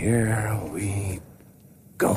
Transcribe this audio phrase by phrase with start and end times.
[0.00, 1.20] here we
[1.98, 2.16] go.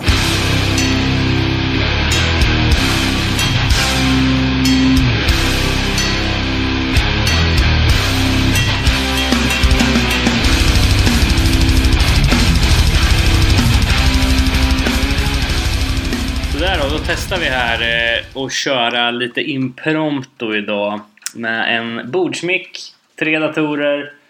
[16.52, 21.00] Sådär då, då testar vi här eh, och köra lite impromptu idag
[21.36, 22.80] med en bordsmick,
[23.20, 24.23] tre datorer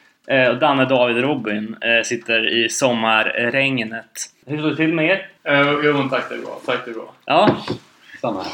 [0.52, 4.30] och Danne, David och Robin eh, sitter i sommarregnet.
[4.46, 5.28] Hur står det till med er?
[5.52, 7.14] Uh, jo men tack det är bra, tack det är bra.
[7.26, 7.58] Ja,
[8.22, 8.46] Samma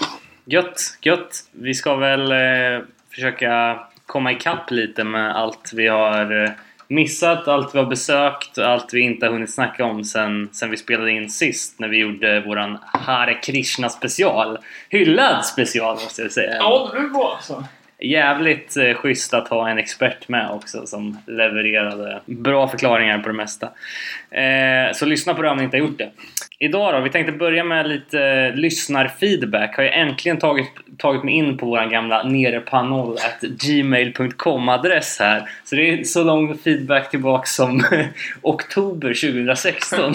[0.49, 1.43] gött, gött.
[1.51, 6.51] Vi ska väl eh, försöka komma ikapp lite med allt vi har eh,
[6.87, 10.77] missat, allt vi har besökt, allt vi inte har hunnit snacka om sen, sen vi
[10.77, 14.57] spelade in sist när vi gjorde våran Hare Krishna special.
[14.89, 16.55] Hyllad special måste jag säga.
[16.55, 17.63] Ja, det blir bra alltså.
[18.01, 23.35] Jävligt eh, schysst att ha en expert med också som levererade bra förklaringar på det
[23.35, 23.65] mesta.
[24.31, 26.11] Eh, så lyssna på det om ni inte har gjort det.
[26.61, 29.75] Idag då, vi tänkte börja med lite eh, lyssnarfeedback.
[29.77, 35.49] Har jag äntligen tagit, tagit mig in på våran gamla nerepanoll.gmail.com adress här.
[35.63, 37.83] Så det är så lång feedback tillbaka som
[38.41, 39.99] oktober 2016.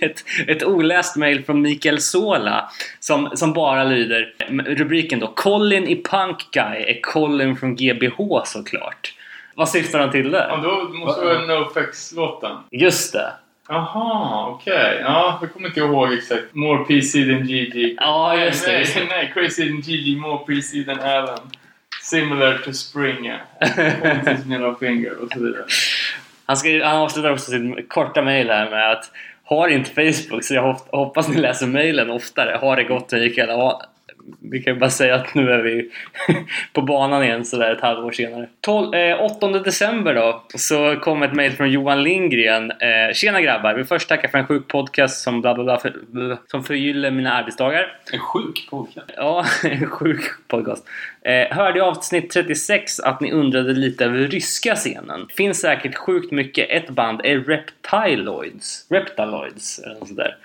[0.00, 4.34] ett, ett oläst mail från Mikael Sola som, som bara lyder
[4.76, 9.14] rubriken då Colin i Punk Guy är Colin från GBH såklart.
[9.54, 10.56] Vad syftar han till Ja, där?
[10.62, 12.56] då måste det vara NoFX-låten.
[12.70, 13.32] Just det!
[13.68, 14.98] Jaha, okej.
[15.02, 16.54] Ja, jag kommer inte ihåg exakt.
[16.54, 17.94] More PC than GG.
[18.00, 19.04] Ja, just det, just det.
[19.08, 21.38] nej, crazy than GG, more PC than Alan.
[22.02, 23.42] Similar to Springer.
[24.02, 25.64] Pontus middle finger och så vidare.
[26.46, 29.10] Han, ska, han avslutar också sitt korta mail här med att
[29.44, 32.58] har inte Facebook så jag hop- hoppas ni läser mailen oftare.
[32.60, 33.48] Har det gott Mikael?
[33.48, 33.82] Ja,
[34.40, 35.90] vi kan ju bara säga att nu är vi
[36.72, 38.48] på banan igen sådär ett halvår senare.
[38.60, 42.70] 12, eh, 8 december då så kom ett mail från Johan Lindgren.
[42.70, 43.74] Eh, Tjena grabbar!
[43.74, 47.10] Vill först tacka för en sjuk podcast som bla bla bla för, bla, som förgyller
[47.10, 47.98] mina arbetsdagar.
[48.12, 49.10] En sjuk podcast.
[49.16, 50.86] Ja, en sjuk podcast.
[51.22, 55.28] Eh, hörde i avsnitt 36 att ni undrade lite över ryska scenen.
[55.36, 56.70] Finns säkert sjukt mycket.
[56.70, 58.86] Ett band är Reptiloids.
[58.90, 60.36] Reptiloids, eller sådär.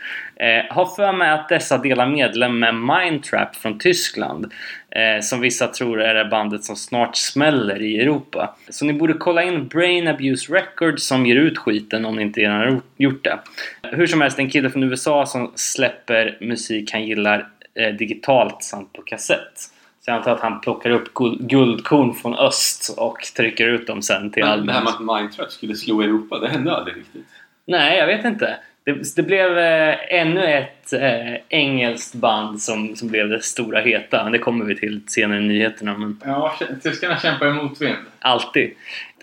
[0.41, 4.53] Eh, har för mig att dessa delar medlem med Mindtrap från Tyskland.
[4.89, 8.55] Eh, som vissa tror är det bandet som snart smäller i Europa.
[8.69, 12.39] Så ni borde kolla in Brain Abuse Records som ger ut skiten om ni inte
[12.39, 13.39] redan har gjort det.
[13.83, 18.93] Hur som helst, en kille från USA som släpper musik han gillar eh, digitalt samt
[18.93, 19.57] på kassett.
[20.05, 24.01] Så jag antar att han plockar upp guld, guldkorn från öst och trycker ut dem
[24.01, 25.05] sen till Men det här allmänheten.
[25.05, 27.25] med att Mindtrap skulle slå Europa, det hände aldrig riktigt.
[27.65, 28.57] Nej, jag vet inte.
[28.83, 34.29] Det, det blev eh, ännu ett eh, engelskt band som, som blev det stora heta.
[34.29, 35.97] Det kommer vi till senare i nyheterna.
[35.97, 37.95] Men Ja, tyskarna kämpar i motvind.
[38.19, 38.71] alltid.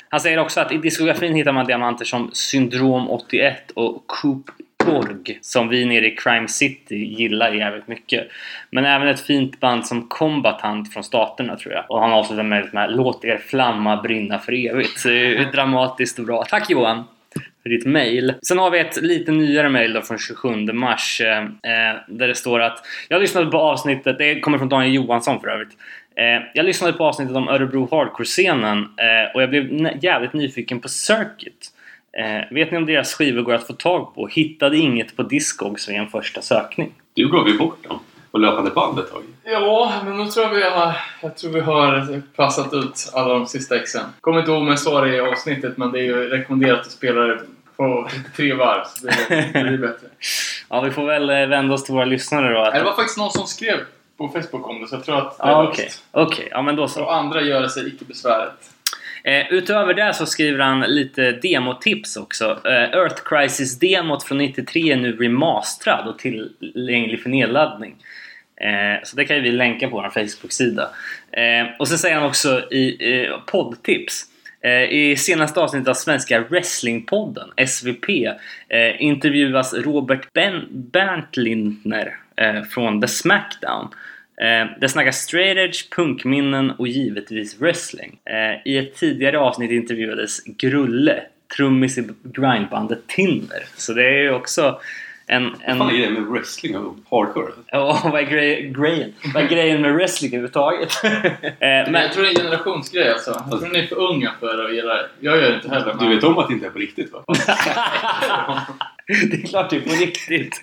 [0.08, 4.50] Han säger också att i diskografin hittar man diamanter som Syndrom 81 och Coop
[4.84, 8.28] Torg som vi nere i Crime City gillar jävligt mycket.
[8.70, 11.84] Men även ett fint band som Combatant från Staterna tror jag.
[11.88, 14.98] Och han avslutar med med Låt er flamma brinna för evigt.
[14.98, 16.44] Så det är dramatiskt och bra.
[16.44, 17.04] Tack Johan!
[17.68, 18.34] För ditt mail.
[18.42, 22.34] Sen har vi ett lite nyare mail då från 27 mars eh, eh, där det
[22.34, 25.76] står att jag lyssnade på avsnittet, det kommer från Daniel Johansson för övrigt.
[26.16, 30.88] Eh, jag lyssnade på avsnittet om Örebro Hardcore-scenen eh, och jag blev jävligt nyfiken på
[30.88, 31.72] Circuit.
[32.12, 34.26] Eh, vet ni om deras skivor går att få tag på?
[34.26, 36.92] Hittade inget på Discogs vid en första sökning.
[37.14, 37.98] Du gav ju bort dem
[38.30, 39.22] på löpande band ett tag.
[39.44, 43.46] Ja, men nu tror jag vi har, jag tror vi har passat ut alla de
[43.46, 44.04] sista exen.
[44.20, 46.90] Kommer inte ihåg om jag sa det i avsnittet, men det är ju rekommenderat att
[46.90, 47.40] spela det
[47.78, 48.84] på tre varv.
[48.84, 50.06] Så det, det blir bättre.
[50.70, 52.60] Ja, vi får väl eh, vända oss till våra lyssnare då.
[52.60, 52.74] Att...
[52.74, 53.76] Det var faktiskt någon som skrev
[54.18, 55.72] på Facebook om det, så jag tror att det är löst.
[55.72, 55.90] okej.
[56.10, 57.04] Okej, ja men då så.
[57.04, 58.52] Och andra gör sig icke besväret.
[59.24, 62.60] Eh, utöver det så skriver han lite demotips också.
[62.64, 67.96] Eh, Earth Crisis-demot från 93 är nu remasterad och tillgänglig för nedladdning.
[68.60, 70.90] Eh, så det kan ju vi länka på vår Facebook-sida.
[71.32, 74.24] Eh, och så säger han också i eh, poddtips.
[74.60, 78.08] Eh, I senaste avsnittet av Svenska Wrestlingpodden, SVP,
[78.68, 83.88] eh, intervjuas Robert ben- Bernt Lindner eh, från The Smackdown.
[84.40, 88.18] Eh, det snackas straight edge, punkminnen och givetvis wrestling.
[88.24, 91.22] Eh, I ett tidigare avsnitt intervjuades Grulle,
[91.56, 93.62] trummis i grindbandet Tinder.
[93.76, 94.80] Så det är ju också
[95.28, 95.50] en...
[95.50, 97.52] Vad en fan är det med wrestling och hardcore?
[97.66, 99.12] Ja, vad är, grej, grejen?
[99.34, 101.00] vad är grejen med wrestling överhuvudtaget?
[101.04, 101.10] eh,
[101.60, 103.44] Men jag tror det är en generationsgrej alltså.
[103.50, 105.08] Jag tror ni är för unga för att gilla det.
[105.20, 105.94] Jag gör det inte heller.
[105.94, 107.24] Du men- vet om att det inte är på riktigt va?
[109.06, 110.60] det är klart det är på riktigt.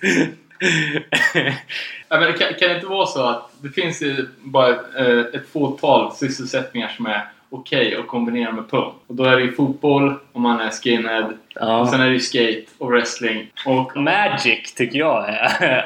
[2.08, 5.18] Ja, men det kan, kan det inte vara så att det finns ju bara eh,
[5.34, 7.28] ett fåtal sysselsättningar som är
[7.60, 8.94] okej att kombinera med pump.
[9.06, 11.24] Och då är det ju fotboll om man är skinhead.
[11.26, 11.88] Och Ja.
[11.90, 13.50] sen är det ju skate och wrestling.
[13.66, 15.84] Och Magic tycker jag är...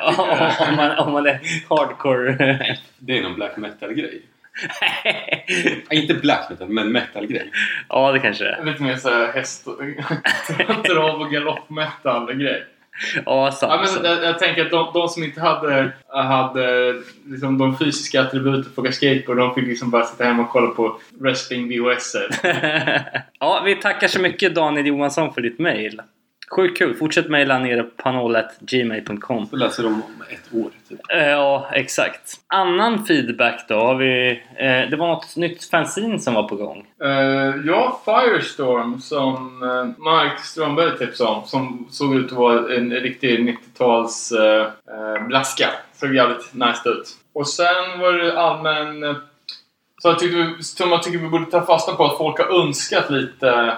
[0.69, 2.77] om, man, om man är hardcore...
[2.99, 4.23] Det är någon black metal-grej.
[5.91, 7.51] Inte black metal, men metal-grej.
[7.89, 8.65] ja, det kanske det är.
[8.65, 9.67] lite mer såhär häst
[10.69, 12.65] och trav och galopp-metal-grej.
[13.27, 13.73] Ja, sant.
[13.73, 16.95] Ja, men jag, jag tänker att de, de som inte hade, hade
[17.27, 20.71] liksom de fysiska attributen för att skateboard, de fick liksom bara sitta hemma och kolla
[20.71, 22.17] på wrestling VHS.
[23.41, 26.01] ja, vi tackar så mycket Daniel Johansson för ditt mail.
[26.57, 26.95] Sjukt kul.
[26.95, 29.47] Fortsätt mejla nere på panol.gmail.com.
[29.47, 30.71] Så läser de om ett år.
[30.89, 31.01] Typ.
[31.13, 32.41] Eh, Ja, exakt.
[32.47, 34.31] Annan feedback då har vi...
[34.57, 36.87] Eh, det var något nytt fanzine som var på gång.
[37.05, 41.47] Uh, ja, Firestorm som uh, Mark Strömberg tipsade om.
[41.47, 45.69] Som såg ut att vara en riktig 90-tals uh, uh, blaska.
[45.93, 47.09] Såg jävligt nice ut.
[47.33, 49.03] Och sen var det allmän...
[49.03, 49.17] Uh,
[50.03, 52.63] så jag tyckte vi, som jag tycker vi borde ta fasta på att folk har
[52.67, 53.73] önskat lite uh,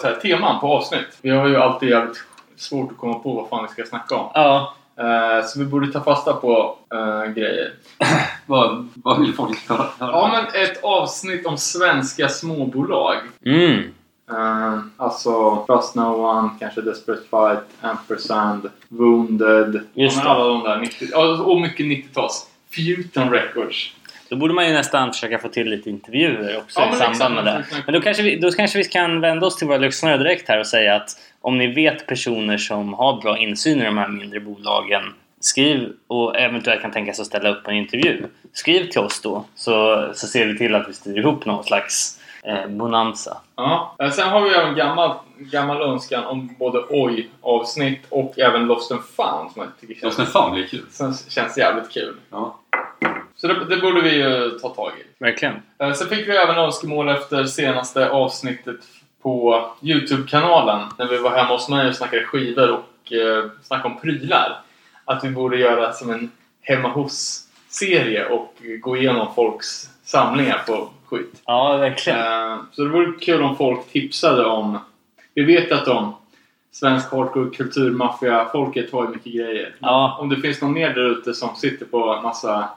[0.00, 1.18] så här, teman på avsnitt.
[1.22, 2.24] Vi har ju alltid jävligt
[2.56, 4.30] svårt att komma på vad fan vi ska snacka om.
[4.34, 4.74] Ja.
[5.00, 7.72] Uh, så vi borde ta fasta på uh, grejer.
[8.46, 9.86] Vad, vad vill folk höra?
[9.98, 13.16] Ja, men ett avsnitt om svenska småbolag.
[13.44, 13.82] Mm.
[14.32, 19.80] Uh, alltså Trust No One, kanske Desperate Fight, Ampersand, Wounded.
[19.94, 20.30] Just Ja.
[20.30, 22.46] Alla de där 90 ja, och mycket 90-tals.
[22.70, 23.94] Futon Records.
[24.30, 27.34] Då borde man ju nästan försöka få till lite intervjuer också Ja, i men samband
[27.34, 27.64] med det.
[27.86, 30.60] Men då kanske, vi, då kanske vi kan vända oss till våra lyssnare direkt här
[30.60, 31.10] och säga att
[31.40, 35.02] om ni vet personer som har bra insyn i de här mindre bolagen
[35.40, 38.26] Skriv och eventuellt kan tänka sig att ställa upp en intervju.
[38.52, 42.20] Skriv till oss då så, så ser vi till att vi styr ihop någon slags
[42.42, 43.36] eh, bonanza.
[43.56, 43.96] Ja.
[44.12, 49.52] Sen har vi även gammal, gammal önskan om både Oj-avsnitt och även Lost and Found
[49.52, 50.86] som jag tycker känns, sen fan blir kul.
[50.90, 52.16] som känns jävligt kul.
[52.30, 52.58] Ja.
[53.40, 55.24] Så det, det borde vi ju ta tag i.
[55.24, 55.54] Verkligen.
[55.78, 58.80] Eh, Sen fick vi även önskemål efter senaste avsnittet
[59.22, 60.88] på Youtube-kanalen.
[60.98, 64.60] När vi var hemma hos mig och snackade skivor och eh, snackade om prylar.
[65.04, 66.30] Att vi borde göra som en
[66.62, 71.42] hemma hos-serie och gå igenom folks samlingar på skit.
[71.46, 72.18] Ja, verkligen.
[72.18, 74.78] Eh, så det vore kul om folk tipsade om...
[75.34, 76.14] Vi vet att de
[76.72, 79.74] svensk hardcore kulturmaffia-folket har ju mycket grejer.
[79.78, 80.16] Ja.
[80.20, 82.68] Om det finns någon mer där ute som sitter på massa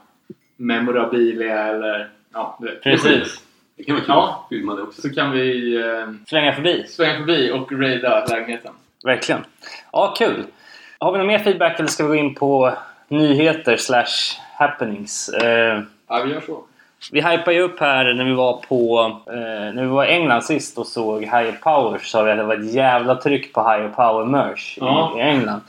[0.62, 2.08] memorabilia eller...
[2.32, 2.82] Ja, du vet.
[2.82, 3.42] Precis.
[3.76, 4.46] Det kan vara kul Ja.
[4.48, 5.00] filma det också.
[5.02, 6.84] Så kan vi eh, Slänga förbi.
[6.88, 8.72] svänga förbi och raida lägenheten.
[9.04, 9.44] Verkligen.
[9.92, 10.44] Ja, kul.
[10.98, 12.72] Har vi någon mer feedback eller ska vi gå in på
[13.08, 15.28] nyheter slash happenings?
[15.28, 16.64] Eh, Ja, vi gör så.
[17.12, 19.34] vi hypade ju upp här när vi var på eh,
[19.74, 22.44] när vi var i England sist och såg Higher Power så sa vi att det
[22.44, 25.12] var ett jävla tryck på Higher Power merch Ja.
[25.16, 25.60] i, i England.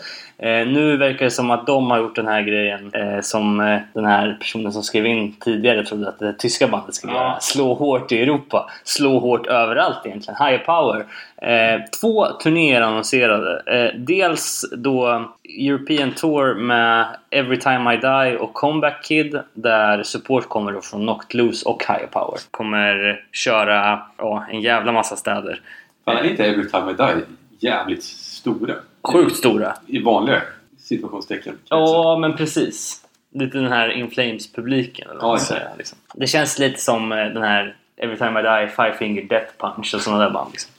[0.43, 3.79] Eh, nu verkar det som att de har gjort den här grejen eh, som eh,
[3.93, 7.39] den här personen som skrev in tidigare trodde att det tyska bandet skulle göra.
[7.39, 8.69] Slå hårt i Europa.
[8.83, 10.45] Slå hårt överallt egentligen.
[10.45, 11.05] Higher Power.
[11.37, 13.61] Eh, två turnéer annonserade.
[13.65, 20.49] Eh, dels då European Tour med Every Time I Die och Comeback Kid där support
[20.49, 22.39] kommer då från Knocked Loose och Higher Power.
[22.51, 25.61] Kommer köra ja, en jävla massa städer.
[26.05, 27.25] Fan, är inte Every Time I Die
[27.59, 28.73] jävligt stora?
[29.03, 29.73] Sjukt stora.
[29.87, 30.41] I vanliga
[30.77, 31.57] situationstecken.
[31.69, 33.01] Ja, men precis.
[33.33, 35.07] Lite den här In Flames-publiken.
[35.19, 35.39] Ja,
[35.77, 35.97] liksom.
[36.13, 39.93] Det känns lite som eh, den här Every Time I Die, Five Finger Death Punch
[39.95, 40.51] och sådana där band.
[40.51, 40.71] Liksom.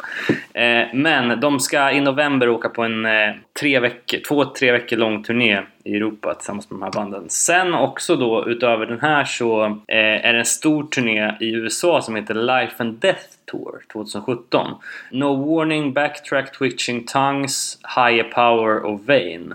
[0.55, 4.97] Eh, men de ska i november åka på en eh, tre veckor, två, tre veckor
[4.97, 7.31] lång turné i Europa tillsammans med de här banden.
[7.31, 12.03] Sen också då, utöver den här så eh, är det en stor turné i USA
[12.03, 14.75] som heter Life and Death Tour 2017.
[15.11, 19.55] No Warning, Backtrack, Twitching Tongues, Higher Power och Vain.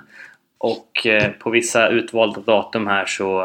[0.58, 3.44] Och eh, på vissa utvalda datum här så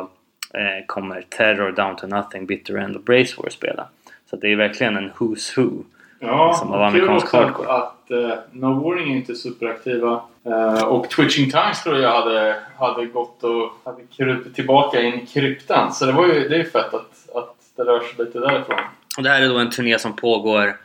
[0.54, 3.88] eh, kommer Terror, Down to Nothing, Bitter End och Brace War spela.
[4.30, 5.84] Så det är verkligen en Who's Who.
[6.18, 7.68] Ja, Som av amerikansk hardcore.
[7.68, 10.22] att uh, No Warning är inte superaktiva.
[10.46, 15.26] Eh, och Twitching Tongues tror jag hade, hade gått och hade krupit tillbaka in i
[15.26, 15.92] kryptan.
[15.92, 18.76] Så det, var ju, det är ju fett att, att det rör sig lite därifrån.
[19.16, 20.76] Och det här är då en turné som pågår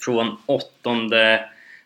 [0.00, 0.64] från 8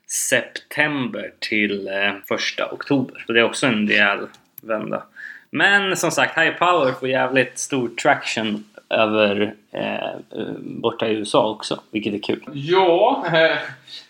[0.07, 3.25] september till eh, 1 oktober.
[3.27, 4.19] Så det är också en rejäl
[4.63, 5.03] vända.
[5.51, 11.81] Men som sagt, High Power får jävligt stor traction över eh, borta i USA också,
[11.91, 12.43] vilket är kul.
[12.53, 13.59] Ja, eh,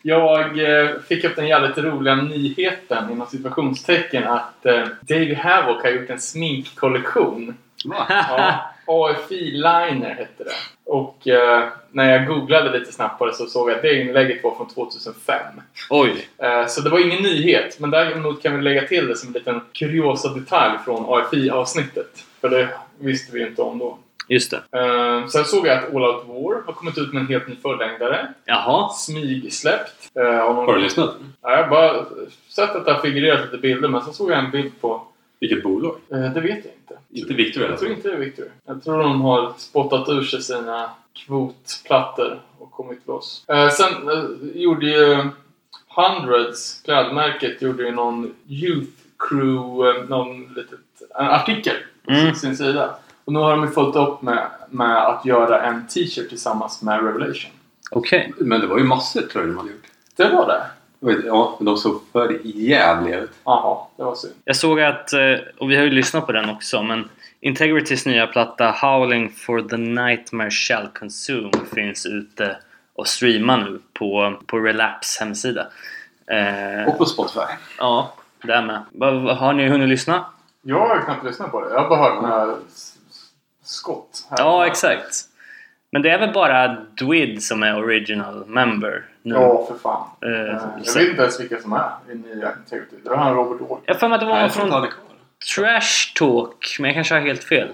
[0.02, 5.90] jag eh, fick upp den jävligt roliga nyheten inom situationstecken att eh, Davey Havoc har
[5.90, 7.56] gjort en sminkkollektion.
[7.84, 10.50] Ja, AFI Liner hette det.
[10.84, 14.44] Och eh, när jag googlade lite snabbt på det så såg jag att det inlägget
[14.44, 15.36] var från 2005.
[15.90, 16.28] Oj!
[16.38, 19.32] Eh, så det var ingen nyhet, men däremot kan vi lägga till det som en
[19.32, 22.24] liten kuriosa detalj från AFI-avsnittet.
[22.40, 22.68] För det
[22.98, 23.98] visste vi inte om då.
[24.28, 24.78] Just det.
[24.78, 27.56] Eh, sen såg jag att All Out War har kommit ut med en helt ny
[27.62, 28.28] förlängdare.
[28.44, 28.88] Jaha.
[28.88, 30.10] Smygsläppt.
[30.14, 30.56] Någon...
[30.56, 31.16] Har du lyssnat?
[31.42, 32.04] Ja, jag har bara
[32.48, 35.02] sett att det har figurerat lite bilder men sen såg jag en bild på...
[35.40, 35.96] Vilket bolag?
[36.12, 36.98] Eh, det vet jag inte.
[37.10, 38.44] Inte Victor Jag tror inte det är Victor.
[38.66, 43.44] Jag tror de har spottat ur sig sina kvotplattor och kommit loss.
[43.48, 43.92] Eh, sen
[44.54, 45.28] gjorde ju
[45.96, 48.90] Hundreds, klädmärket, gjorde ju någon Youth
[49.28, 50.78] Crew, någon litet,
[51.18, 51.74] en artikel
[52.04, 52.34] på Mm.
[52.34, 52.94] sin sida.
[53.30, 57.04] Och nu har de ju följt upp med, med att göra en t-shirt tillsammans med
[57.04, 57.50] Revelation.
[57.90, 58.32] Okej.
[58.38, 59.84] Men det var ju massor tror jag de hade gjort.
[60.16, 61.26] Det var det?
[61.26, 63.30] Ja, de såg för jävliga ut.
[63.44, 64.32] Jaha, det var synd.
[64.44, 65.20] Jag såg att, eh,
[65.58, 67.08] och vi har ju lyssnat på den också, men
[67.40, 72.56] Integritys nya platta Howling for the Nightmare Shall Consume finns ute
[72.94, 75.66] och streamar nu på, på Relapse hemsida.
[76.26, 77.40] Eh, Och på Spotify.
[77.78, 79.36] ja, där med.
[79.38, 80.24] Har ni hunnit lyssna?
[80.62, 81.74] Jag har knappt lyssnat på det.
[81.74, 81.98] Jag har bara
[82.46, 82.89] hört s- s-
[83.70, 84.26] skott.
[84.30, 84.38] här.
[84.38, 85.16] Ja, exakt.
[85.92, 89.34] Men det är väl bara Dwid som är original member nu?
[89.34, 90.06] Ja, för fan.
[90.20, 90.30] Eh,
[90.84, 92.96] jag vet inte ens vilka som är i nya Integrity.
[93.04, 93.80] Det var han Robert Orr.
[93.84, 94.86] Jag har för mig att det var någon från.
[95.56, 97.68] Trash Talk, men jag kanske har helt fel.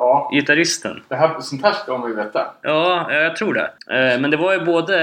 [0.00, 1.02] Ja, Gitarristen.
[1.08, 2.46] det här, sånt här ska man ju veta.
[2.62, 3.70] Ja, jag tror det.
[3.94, 4.96] Eh, Men det var ju både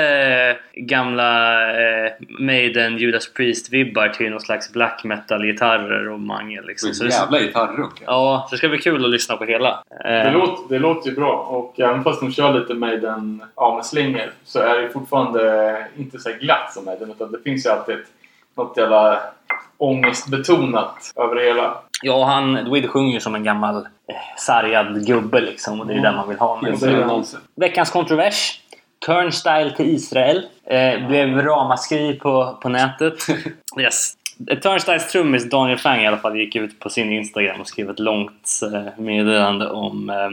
[0.50, 6.94] eh, gamla eh, Maiden, Judas Priest-vibbar till någon slags black metal-gitarrer och mangel liksom.
[6.94, 8.04] Så En det, jävla gitarrrunk.
[8.06, 9.84] ja, så det ska bli kul att lyssna på hela.
[10.04, 13.82] Det låter, det låter ju bra och även fast de kör lite Maiden ja,
[14.44, 17.96] så är det fortfarande inte så här glatt som Maiden utan det finns ju alltid
[17.96, 18.06] ett,
[18.58, 19.20] något jävla
[19.78, 21.78] ångestbetonat över det hela.
[22.02, 25.98] Ja, han, Dwid sjunger ju som en gammal eh, sargad gubbe liksom och det är
[25.98, 26.12] Mm.
[26.12, 26.62] det man vill ha.
[26.68, 27.40] Är- annonser.
[27.56, 28.60] Veckans kontrovers.
[29.06, 30.46] Turnstyle till Israel.
[30.66, 33.18] Eh, blev ramaskri på, på nätet.
[33.80, 34.14] Yes.
[34.64, 38.00] Turnstyles trummis Daniel Fang i alla fall gick ut på sin Instagram och skrev ett
[38.00, 40.30] långt eh, meddelande om, eh,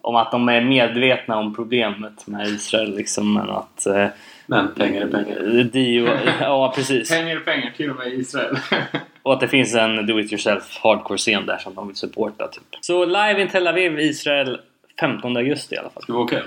[0.00, 2.96] om att de är medvetna om problemet med Israel.
[2.96, 4.06] Liksom, men att eh,
[4.50, 5.64] Men pengar är pengar.
[5.64, 6.08] Dio,
[6.40, 7.10] ja, precis.
[7.10, 8.58] Pengar är pengar till och med i Israel.
[9.22, 12.48] Och att det finns en do-it-yourself hardcore-scen där som de vill supporta.
[12.48, 12.62] Typ.
[12.80, 14.60] Så live in Tel Aviv, Israel
[15.00, 16.02] 15 augusti i alla fall.
[16.02, 16.42] Ska vi åka?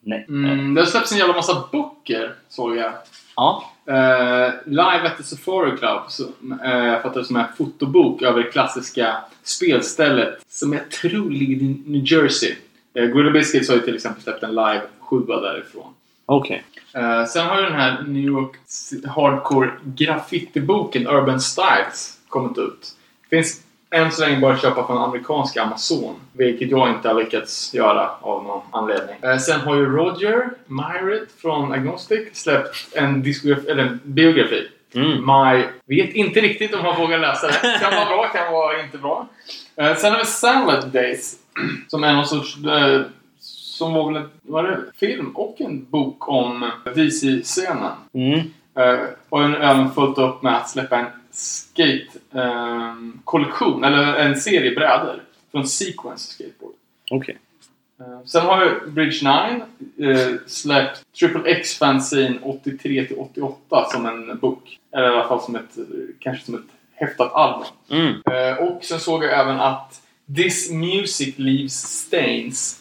[0.00, 0.26] Nej.
[0.28, 2.92] Mm, det har släppts en jävla massa böcker såg jag.
[3.36, 3.72] Ja.
[3.86, 6.22] Eh, Live at the Safari Club, så,
[6.64, 11.56] eh, jag fattar det som en fotobok över det klassiska spelstället som jag tror ligger
[11.56, 12.54] i New Jersey.
[12.98, 15.94] Uh, Gorilla Biscuits har ju till exempel släppt en live 7 därifrån.
[16.32, 16.62] Okej.
[16.94, 18.56] Eh, sen har ju den här New York
[19.06, 22.88] Hardcore graffitiboken Urban Styles kommit ut.
[23.30, 23.60] Finns
[23.90, 26.14] än så länge bara att köpa från amerikanska Amazon.
[26.32, 29.16] Vilket jag inte har lyckats göra av någon anledning.
[29.22, 34.68] Eh, sen har ju Roger Myritt från Agnostic släppt en, diskografi, eller en biografi.
[34.94, 35.26] Mm.
[35.26, 35.64] My...
[35.86, 37.78] Vet inte riktigt om man vågar läsa det.
[37.80, 39.28] Kan vara bra, kan vara inte bra.
[39.76, 41.34] Eh, sen har vi Salad Days.
[41.88, 42.56] Som är någon sorts...
[42.56, 43.02] Eh,
[43.80, 47.92] som var väl en var det film och en bok om DC-scenen.
[48.12, 48.40] Mm.
[48.74, 55.22] Eh, och en även följt upp med att släppa en skate-kollektion, eller en serie brädor
[55.50, 56.74] från Sequence Skateboard.
[57.10, 57.38] Okej.
[58.00, 59.50] Eh, sen har ju Bridge
[59.98, 64.78] 9 eh, släppt Triple X Fanzine 83 till 88 som en bok.
[64.92, 65.78] Eller i alla fall som ett,
[66.18, 67.66] kanske som ett häftat album.
[67.90, 68.20] Mm.
[68.58, 70.02] Och sen såg jag även att
[70.36, 72.79] This Music Leaves Stains.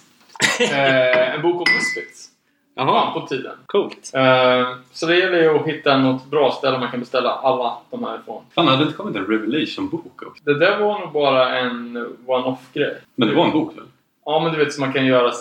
[0.59, 2.29] Eh, en bok om Misfits.
[2.75, 3.51] Jaha, på tiden.
[3.65, 4.11] coolt.
[4.13, 8.03] Eh, så det gäller ju att hitta något bra ställe man kan beställa alla de
[8.03, 8.43] här ifrån.
[8.55, 10.43] Fan, hade det inte kommit en Revelation-bok också?
[10.43, 12.97] Det där var nog bara en one-off-grej.
[13.15, 13.83] Men det var en bok väl?
[14.25, 15.31] Ja, men du vet så man kan göra,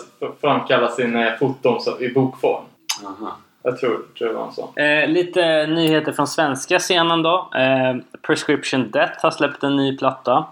[0.41, 2.63] framkalla sina foton så- i bokform.
[3.05, 3.37] Aha.
[3.63, 4.77] Jag tror, tror det var en sån.
[4.77, 7.49] Eh, lite nyheter från svenska scenen då.
[7.55, 10.45] Eh, Prescription Death har släppt en ny platta.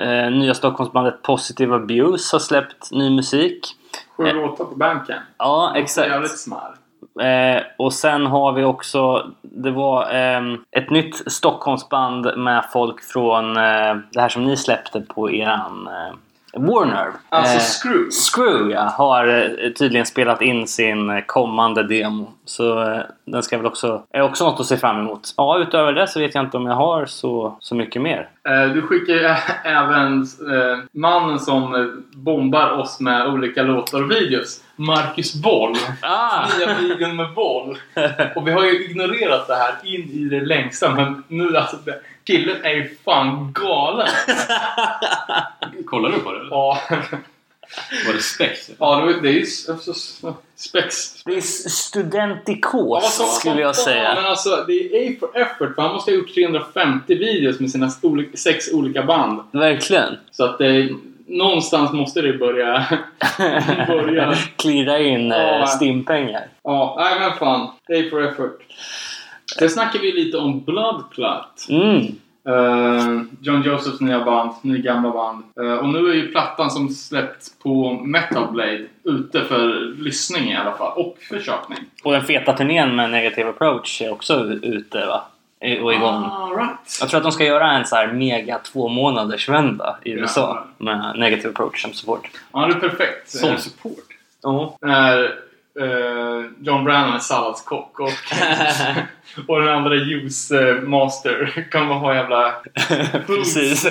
[0.00, 3.75] Eh, nya Stockholmsbandet Positive Abuse har släppt ny musik.
[4.16, 4.34] Sju Eh.
[4.34, 5.22] låtar på Bandcamp.
[5.38, 6.38] Ja, Jävligt exakt.
[6.38, 6.72] smart.
[7.20, 13.56] Eh, och sen har vi också, det var ehm, ett nytt Stockholmsband med folk från
[13.56, 16.14] eh, det här som ni släppte på eran eh,
[16.58, 17.06] Warner.
[17.28, 18.10] Alltså Eh, Screw.
[18.10, 22.32] Screw ja, har eh, tydligen spelat in sin eh, kommande demo.
[22.44, 25.34] Så eh, den ska väl också, är också något att se fram emot.
[25.36, 28.28] Ja, utöver det så vet jag inte om jag har så, så mycket mer.
[28.48, 29.24] Eh, Du skickar ju
[29.64, 34.62] även eh, mannen som bombar oss med olika låtar och videos.
[34.76, 35.74] Marcus Boll.
[36.02, 36.46] Ah!
[36.58, 37.78] Nya videon med boll.
[38.36, 40.94] Och vi har ju ignorerat det här in i det längsta.
[40.94, 44.08] Men nu alltså, det- killen är ju fan galen.
[45.86, 46.46] Kollar du på det?
[46.50, 46.78] Ja,
[48.06, 48.70] Var det Spex?
[48.78, 49.46] ja det är- det är ju
[50.56, 51.22] spex.
[51.24, 51.40] Det är
[51.70, 54.14] studentikos Ja, skulle jag säga.
[54.14, 55.74] Men alltså, det är A for effort.
[55.74, 57.90] För han måste ha gjort 350 videos med sina
[58.34, 59.40] sex olika band.
[59.52, 60.16] Verkligen.
[60.30, 60.88] Så att det,
[61.26, 62.84] någonstans måste det börja...
[63.88, 64.34] börja.
[64.56, 65.66] Klirra in eh, Ja.
[65.66, 66.48] stimpengar.
[66.62, 67.70] Ja, nej men fan.
[67.86, 68.58] Pay for effort.
[69.58, 71.66] Sen snackar vi lite om Blood Clot.
[71.68, 72.00] Mm.
[72.48, 75.42] Eh, John Josephs nya band, ny gamla band.
[75.60, 80.56] Eh, och nu är ju plattan som släppts på Metal Blade ute för lyssning i
[80.56, 80.92] alla fall.
[80.96, 81.78] Och för köpning.
[82.04, 85.24] Och den feta turnén med Negative Approach är också ute va?
[85.82, 86.24] Och igång.
[86.24, 86.98] All right.
[87.00, 90.66] Jag tror att de ska göra en så här mega två månaders vända i USA
[90.78, 90.84] Ja.
[90.84, 92.28] med Negative Approach som support.
[92.52, 93.30] Ja, det är perfekt.
[93.30, 94.06] Som Eh, support.
[94.42, 94.76] Ja.
[94.80, 95.34] när
[95.80, 98.12] eh, John Brannon är salladskock och,
[99.48, 100.52] och den andra juice
[100.82, 102.54] master kan man ha jävla
[103.26, 103.82] Precis.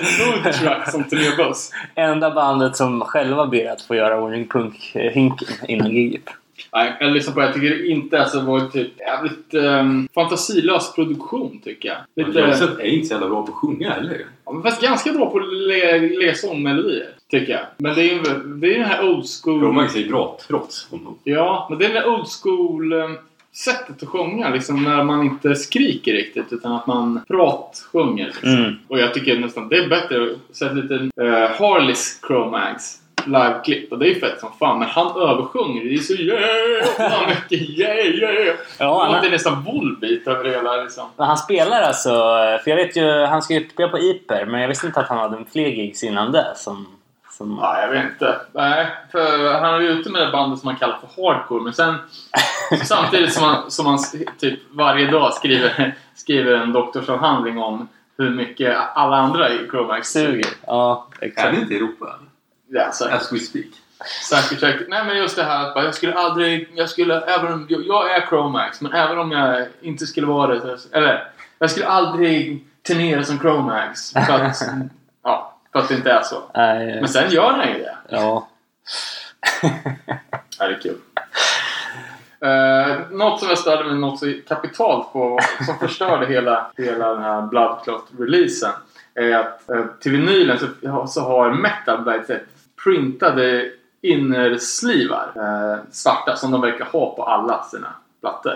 [0.59, 1.71] truck som turnébuss.
[1.95, 6.29] Enda bandet som själva ber att få göra ordning punk-hinken innan giget.
[6.75, 7.45] Nej, jag lyssnar på det.
[7.45, 12.25] Jag tycker det inte alltså var typ jävligt um, fantasilös produktion tycker jag.
[12.25, 14.25] Lite, Josef är inte så jävla bra på att sjunga heller.
[14.45, 17.09] ja, men fast ganska bra på att le, läsa om melodier.
[17.31, 17.65] Tycker jag.
[17.77, 19.61] Men det är ju det är den här old school...
[19.61, 21.17] Romax är bra trots honom.
[21.23, 23.09] Ja, men det är det old school eh,
[23.55, 24.49] sättet att sjunga.
[24.49, 28.25] Liksom när man inte skriker riktigt utan att man pratsjunger.
[28.25, 28.49] Liksom.
[28.49, 28.73] Mm.
[28.87, 33.91] Och jag tycker nästan det är bättre att sätta lite uh, Harleys Chromags liveklipp.
[33.91, 34.79] Och det är ju fett som fan.
[34.79, 35.83] Men han översjunger.
[35.83, 38.55] Det är så jävla mycket yeah yeah.
[38.79, 41.07] Ja, det han, låter nästan bullbeat över det hela liksom.
[41.17, 42.09] men han spelar alltså...
[42.63, 45.09] För jag vet ju, han ska ju spela på Iper men jag visste inte att
[45.09, 46.87] han hade fler gigs innan det som...
[47.29, 48.39] som Ja, jag vet inte.
[48.51, 51.63] Nej, för han är ju ute med det bandet som man kallar för hardcore.
[51.63, 51.95] Men sen
[52.83, 53.99] samtidigt som han, som han
[54.39, 60.47] typ varje dag skriver, skriver en doktorsavhandling om hur mycket alla andra i Chromax suger.
[60.67, 61.55] Ja, Är exakt.
[61.55, 62.19] det inte i Europa?
[62.67, 63.21] Ja, säkert.
[63.21, 63.65] As we speak.
[64.29, 64.87] Säkert, säkert.
[64.89, 68.25] Nej men just det här att jag skulle aldrig, jag skulle, även om, jag, är
[68.27, 73.39] Chromax, men även om jag inte skulle vara det, eller jag skulle aldrig turnera som
[73.39, 74.11] Chromax.
[74.11, 74.61] För att,
[75.23, 76.43] ja, för att det inte är så.
[76.53, 77.97] Nej, Men sen gör han ju det.
[78.09, 78.47] ja.
[80.59, 80.97] Ja, det är kul.
[82.45, 87.23] Uh, något som jag störde mig något så kapitalt på, som förstörde hela, hela den
[87.23, 88.71] här Blood Clot-releasen,
[89.15, 92.47] är att eh, till vinylen så, så har Metal Blade sett
[92.85, 93.69] printade
[94.01, 97.87] innerslivar, uh, svarta, som de verkar ha på alla sina
[98.21, 98.53] plattor.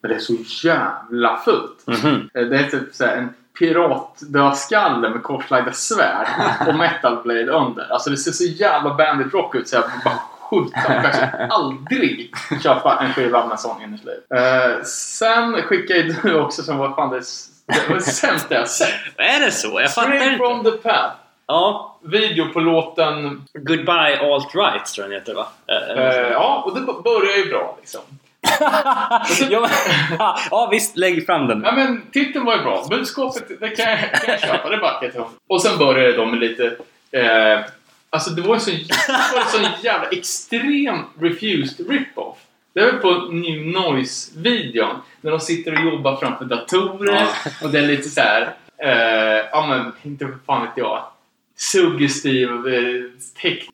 [0.00, 1.86] Men det är så jävla fult.
[1.86, 2.30] Mhm.
[2.34, 6.28] Eh, Det är typ så här en piratdödskalle med korslagda svärd
[6.68, 7.92] och metal blade under.
[7.92, 10.80] Alltså det ser så jävla bandit rock ut så jag bara skjuta.
[10.94, 14.14] Jag kanske aldrig köpa en skiva med sån innersliv.
[14.34, 17.22] Uh, sen skickade ju du också som var fan det,
[17.66, 18.88] det var det sämsta jag sett.
[19.16, 19.80] Är det så?
[19.80, 20.36] Jag fattar Straight inte.
[20.38, 21.14] from the path.
[21.52, 21.96] Ja.
[22.00, 23.42] Video på låten.
[23.54, 25.48] Goodbye Alt Right tror jag den heter va?
[25.66, 28.00] Eh, eh, ja, och det börjar ju bra liksom.
[29.50, 29.68] ja,
[30.50, 31.62] ja visst, lägg fram den.
[31.64, 32.86] Ja men titeln var ju bra.
[32.90, 34.70] Budskapet, det kan jag, kan jag köpa.
[34.70, 35.28] Det backar jag.
[35.46, 36.76] Och sen började då med lite...
[37.10, 37.60] Eh,
[38.10, 38.74] alltså det var en sån,
[39.82, 42.38] jävla extrem refused rip-off.
[42.74, 44.96] Det är väl på New Noise-videon.
[45.20, 47.26] När de sitter och jobbar framför datorer.
[47.62, 48.54] Och det är lite så här.
[48.78, 51.02] Eh, ja men inte fan vet jag.
[51.70, 53.02] Suggestiv eh,
[53.42, 53.68] tech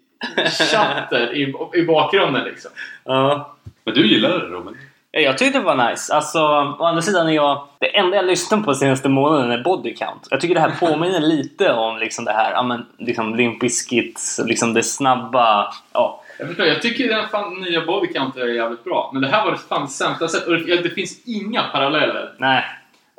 [0.71, 2.71] chatter i, i bakgrunden liksom.
[3.05, 3.57] Ja.
[3.85, 4.77] Men du gillade det Robin?
[5.11, 6.15] Ja, Jag tyckte det var nice.
[6.15, 6.39] Alltså,
[6.79, 7.69] å andra sidan är jag...
[7.79, 10.27] Det enda jag lyssnat på senaste månaden är Body Count.
[10.31, 14.21] Jag tycker det här påminner lite om liksom det här, ja men liksom Limp Bizkit,
[14.47, 15.75] liksom det snabba...
[15.93, 16.23] Ja.
[16.39, 19.11] Jag förstår, jag tycker den fan, nya Body Count är jävligt bra.
[19.13, 20.47] Men det här var det fan sämsta sätt.
[20.47, 22.33] Och det, det finns inga paralleller.
[22.39, 22.65] Nej.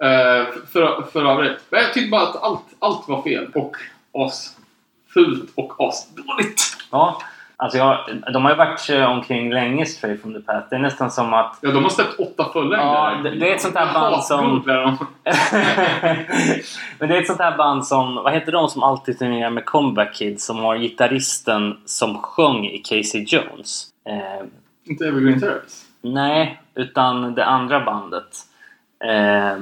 [0.03, 1.57] Uh, för, för övrigt.
[1.69, 3.47] Men jag tyckte bara att allt, allt var fel.
[3.53, 3.75] Och
[4.13, 4.58] as
[5.13, 6.61] fult och as dåligt.
[6.91, 7.21] Ja.
[7.61, 7.97] Alltså jag,
[8.33, 10.67] de har ju varit eh, omkring länge straight from the path.
[10.69, 11.57] Det är nästan som att...
[11.61, 12.77] Ja, de har släppt åtta fullängder.
[12.85, 14.63] Ja, det- det är ett sånt där band som-.
[16.99, 19.65] Men det är ett sånt här band som, vad heter de som alltid turnerar med
[19.65, 23.87] Comeback Kids som har gitarristen som sjöng i Casey Jones?
[24.09, 24.45] Eh,
[24.85, 25.85] Inte Evergreen Terrace.
[26.01, 28.37] nej, utan det andra bandet.
[29.03, 29.57] Eh,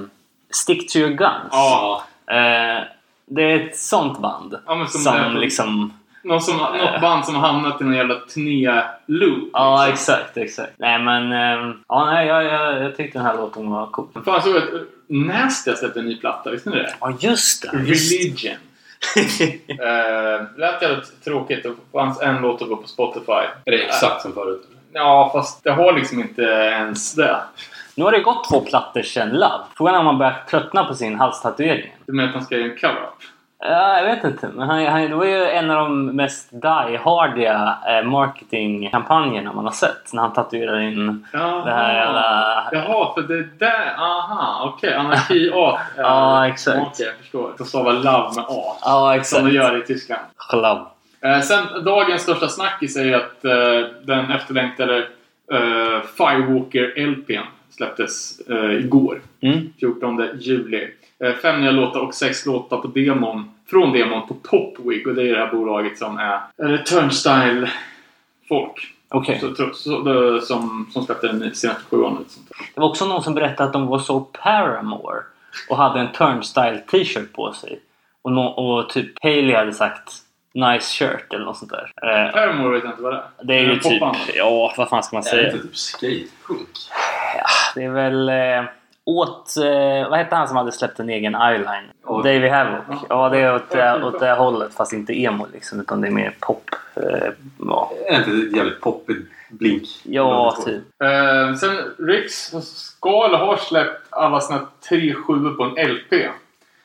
[0.52, 1.50] Stick to your guns.
[1.52, 2.04] Ja.
[2.32, 2.84] Eh,
[3.28, 4.56] det är ett sånt band.
[4.66, 5.94] Ja, men som som är- liksom...
[6.24, 9.50] Någon som, något band som har hamnat i någon jävla turné-loop.
[9.54, 9.94] Ja, liksom.
[9.94, 10.74] exakt, exakt.
[10.78, 11.32] Nej men...
[11.32, 14.08] Eh, ja, nej, jag, jag, jag tyckte den här låten var cool.
[14.14, 14.64] Fan, jag såg att
[15.08, 16.52] Nasty har släppt en ny platta.
[16.52, 16.94] Visste ni det?
[17.00, 17.78] Ja, just det.
[17.78, 18.12] Just.
[18.14, 18.54] Religion.
[19.72, 21.64] uh, lät jävligt tråkigt.
[21.64, 23.32] Det fanns en låt att gå på Spotify.
[23.66, 24.62] Är det exakt som förut?
[24.94, 27.38] Ja, fast det har liksom inte ens det.
[27.98, 29.64] Nu har det gått två plattor sedan Love.
[29.78, 31.96] Frågan är om man börjar tröttna på sin halstatuering.
[32.06, 33.14] Du menar att han ska göra en cover-up?
[33.60, 34.48] Ja, jag vet inte.
[34.48, 39.72] Men han, han, det var ju en av de mest die-hardiga eh, marketingkampanjerna man har
[39.72, 40.14] sett.
[40.14, 41.66] När han tatuerar in Jaha.
[41.66, 42.70] det här jävla...
[42.72, 43.96] Jaha, för det där...
[43.98, 44.94] Aha, okej.
[44.94, 45.80] Anarki A.
[45.98, 46.78] Ja, exakt.
[46.82, 47.84] Okej, jag förstår.
[47.94, 48.78] Love med A.
[48.82, 49.46] Ja, Som exakt.
[49.46, 50.22] de gör i Tyskland.
[50.54, 50.82] Love.
[51.22, 54.98] Eh, sen dagens största snackis är att eh, den efterlängtade
[55.54, 57.44] eh, Firewalker-LPn
[57.78, 59.22] släpptes eh, igår.
[59.42, 59.74] Mm.
[59.80, 60.88] 14 juli.
[61.24, 65.08] Eh, fem nya låtar och sex låtar på demon, från demon på Popwig.
[65.08, 68.94] Och det är det här bolaget som är eh, Turnstyle-folk.
[69.10, 69.40] Okej.
[69.40, 72.16] Så, så, så, det- som, som släppte den senaste sjuan.
[72.16, 72.24] där.
[72.76, 75.22] Det var också någon som berättade att de var så Paramore
[75.70, 77.80] och hade en Turnstyle t-shirt på sig.
[78.22, 80.14] Och, nå- och typ Haley hade sagt
[80.54, 81.92] Nice shirt eller något sånt där.
[82.04, 83.46] Eh, Paramore vet jag inte vad det är.
[83.46, 84.02] det är ju en typ...
[84.36, 85.52] Ja, vad fan ska man Det är säga?
[85.52, 86.70] inte typ skatepunk.
[87.76, 88.64] Det är väl eh,
[89.06, 89.58] åt...
[89.58, 91.84] Eh, vad hette han som hade släppt en egen eyeline?
[92.06, 92.18] Ja.
[92.24, 92.84] Davy Havoc.
[92.90, 93.06] Ja.
[93.10, 96.12] Ja, det är åt, det- åt det hållet fast inte emo liksom utan det är
[96.12, 96.70] mer pop.
[96.96, 99.84] Eh, ja, Är inte det jävligt poppigt blink?
[100.04, 100.84] ja typ.
[101.04, 106.14] Eh, sen Riks ska eller har släppt alla sina tre sjuor på en LP.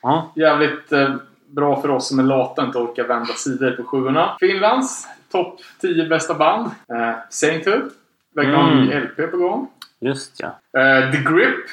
[0.01, 0.31] Ja.
[0.35, 1.15] Jävligt eh,
[1.47, 4.35] bra för oss som är lata inte orkar vända sidor på sjuorna.
[4.39, 6.65] Finlands topp 10 bästa band.
[6.93, 7.91] Eh, Sainthood.
[8.35, 9.03] Verkar ha en Mm.
[9.03, 9.67] LP på gång.
[10.05, 10.79] Just ja.
[10.81, 11.65] Eh, The Grip.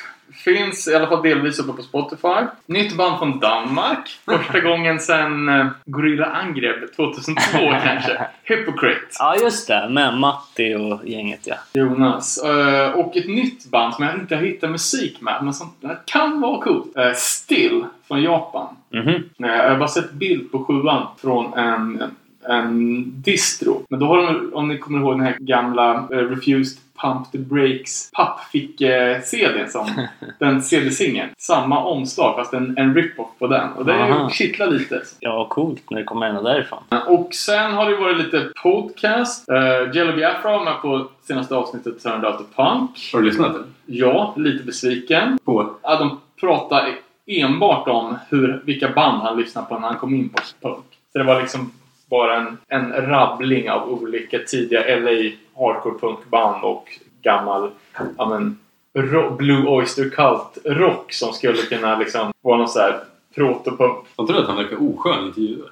[0.44, 2.46] Finns i alla fall delvis uppe på Spotify.
[2.66, 4.08] Nytt band från Danmark.
[4.24, 8.26] Första gången sedan eh, Gorilla Angrepp 2002 kanske.
[8.42, 9.06] Hypocrite.
[9.18, 9.88] Ja, just det.
[9.90, 11.54] Med Matti och gänget ja.
[11.72, 12.38] Jonas.
[12.44, 15.72] Eh, och ett nytt band som jag inte har hittat musik med, men som
[16.06, 16.96] kan vara coolt.
[16.96, 18.76] Eh, Still från Japan.
[18.92, 19.08] Mhm.
[19.44, 22.02] Eh, jag har bara sett bild på sjuan från en,
[22.48, 23.82] en distro.
[23.90, 27.38] Men då har de, om ni kommer ihåg den här gamla eh, Refused Pump the
[27.38, 30.06] Brakes pappfick-CDn som
[30.38, 31.30] den CD-singeln.
[31.38, 33.72] Samma omslag fast en, en rip-off på den.
[33.72, 35.02] Och det kittlar lite.
[35.20, 36.82] Ja, coolt när det kommer ända därifrån.
[37.06, 39.48] Och sen har det varit lite podcast.
[39.50, 43.10] Uh, Jello Biafra var med på senaste avsnittet Turned Out to Punk.
[43.12, 43.56] Har du lyssnat?
[43.86, 45.38] Ja, lite besviken.
[45.44, 45.76] På?
[45.82, 46.94] Ja, de pratar
[47.26, 50.84] enbart om hur, vilka band han lyssnade på när han kom in på punk.
[51.12, 51.72] Så det var liksom
[52.10, 56.88] bara en, en rabbling av olika tidiga LA hardcore punkband och
[57.22, 57.70] gammal
[58.18, 58.58] ja, men,
[58.94, 63.00] ro- Blue Oyster Cult rock som skulle kunna liksom vara någon så här
[63.34, 64.06] protopunk.
[64.16, 65.70] Jag tror att han verkar oskön i intervjuer.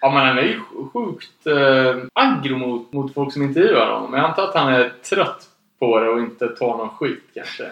[0.00, 0.60] Ja men han är ju
[0.92, 4.10] sjukt eh, aggro mot, mot folk som intervjuar honom.
[4.10, 7.64] Men jag antar att han är trött på det och inte tar någon skit kanske.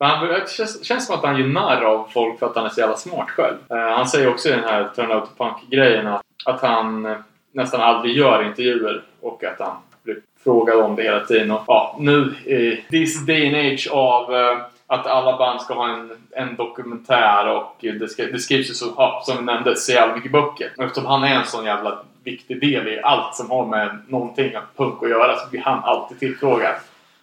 [0.00, 2.64] Men han, det känns, känns som att han gör narr av folk för att han
[2.64, 3.56] är så jävla smart själv.
[3.70, 7.14] Eh, han säger också i den här Turn Out Punk-grejen att, att han
[7.52, 11.50] nästan aldrig gör intervjuer och att han blir frågad om det hela tiden.
[11.50, 15.88] Och, ja, nu i this day and age av eh, att alla band ska ha
[15.88, 19.92] en, en dokumentär och det, ska, det skrivs ju så, ja, som vi nämnde, så
[19.92, 20.72] jävla mycket böcker.
[20.76, 24.56] Och eftersom han är en sån jävla viktig del i allt som har med någonting
[24.56, 26.74] av punk att göra så blir han alltid tillfrågad.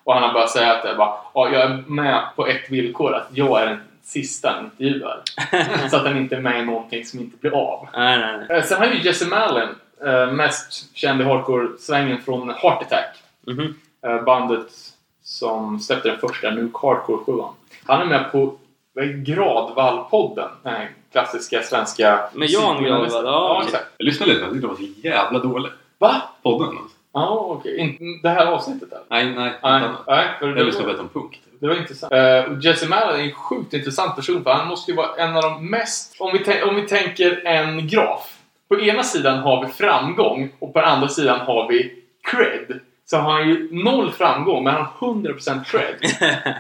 [0.04, 2.72] Och han har börjat säga att det är bara, ja, jag är med på ett
[2.72, 3.80] villkor, att jag är den
[4.10, 5.22] sista han intervjuar.
[5.90, 7.88] så att han inte är med i någonting som inte blir av.
[7.94, 8.58] Nej, nej, nej.
[8.58, 9.68] Eh, Sen har ju Jesse Malin,
[10.06, 13.16] eh, mest känd i hardcore-svängen från Heart Attack.
[13.48, 13.76] Mhm.
[14.06, 14.68] Eh, Bandet
[15.24, 17.32] som släppte den första Nuke Hardcore 7
[17.86, 18.58] Han är med på
[19.26, 20.50] Gradvall-podden.
[20.64, 22.20] Den här klassiska svenska...
[22.34, 22.84] Med Jan.
[22.84, 23.86] Gradvall, ja, Ja, exakt.
[23.98, 25.74] Jag lyssnade lite, jag tyckte det var så jävla dåligt.
[25.98, 26.22] Va?
[26.44, 26.96] Podden alltså.
[27.14, 27.78] Ja, okej.
[27.78, 29.04] In- Det här avsnittet eller?
[29.10, 29.54] Nej, nej.
[29.64, 32.14] Nej, nej för Jag lyssnade var, bättre om punk det var intressant.
[32.14, 35.42] Uh, Jesse Mallon är en sjukt intressant person för han måste ju vara en av
[35.42, 36.16] de mest...
[36.20, 38.36] Om vi, om vi tänker en graf.
[38.70, 41.94] På ena sidan har vi framgång och på andra sidan har vi
[42.32, 42.80] cred.
[43.10, 45.96] Så har han ju noll framgång men han har 100% cred.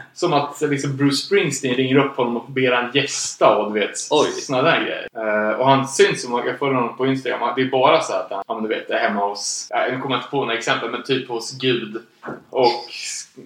[0.13, 3.97] Som att liksom, Bruce Springsteen ringer upp honom och ber han gästa och du vet
[3.97, 5.07] såna där grejer.
[5.15, 8.27] Eh, och han syns som, jag följer honom på Instagram, det är bara så att
[8.31, 10.57] han, ja, men du vet, är hemma hos, ja, nu kommer jag inte på några
[10.57, 12.01] exempel, men typ hos Gud
[12.49, 12.91] och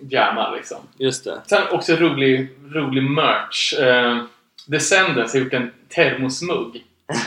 [0.10, 0.78] jammar liksom.
[0.98, 1.42] Just det.
[1.46, 3.74] Sen också rolig, rolig merch.
[3.80, 4.24] Uh,
[4.68, 6.84] Descendants har gjort en termosmugg.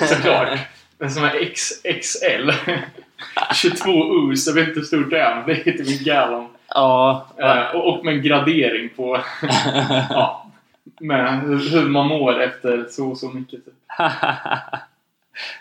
[0.08, 0.58] Såklart.
[0.98, 2.50] Den som är XXL.
[3.54, 3.90] 22
[4.30, 6.48] us, jag vet inte hur stort det är, men det är typ en gallon.
[6.68, 7.26] Ja.
[7.36, 9.20] Eh, och, och med en gradering på
[10.10, 10.46] ja,
[11.00, 13.64] med hur, man mår efter så och så mycket.
[13.64, 13.74] Typ.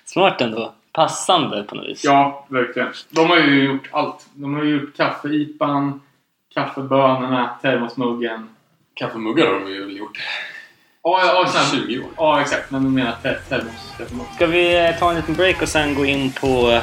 [0.05, 0.73] Smart ändå.
[0.93, 2.03] Passande på något vis.
[2.03, 2.87] Ja, verkligen.
[3.09, 4.25] De har ju gjort allt.
[4.33, 6.01] De har ju gjort kaffeipan,
[6.53, 8.49] kaffebönorna, termosmuggen.
[8.93, 10.17] Kaffemuggar har de ju väl gjort
[11.03, 12.05] Ja, ja, sen, 20 år.
[12.17, 12.71] ja exakt.
[12.71, 14.25] Men du menar ter- termoskaffemugg.
[14.35, 16.81] Ska vi ta en liten break och sen gå in på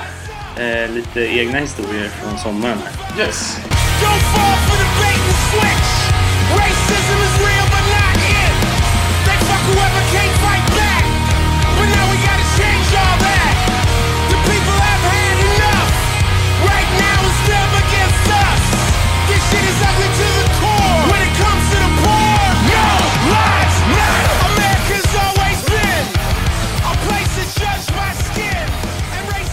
[0.56, 3.24] eh, lite egna historier från sommaren här?
[3.26, 3.58] Yes!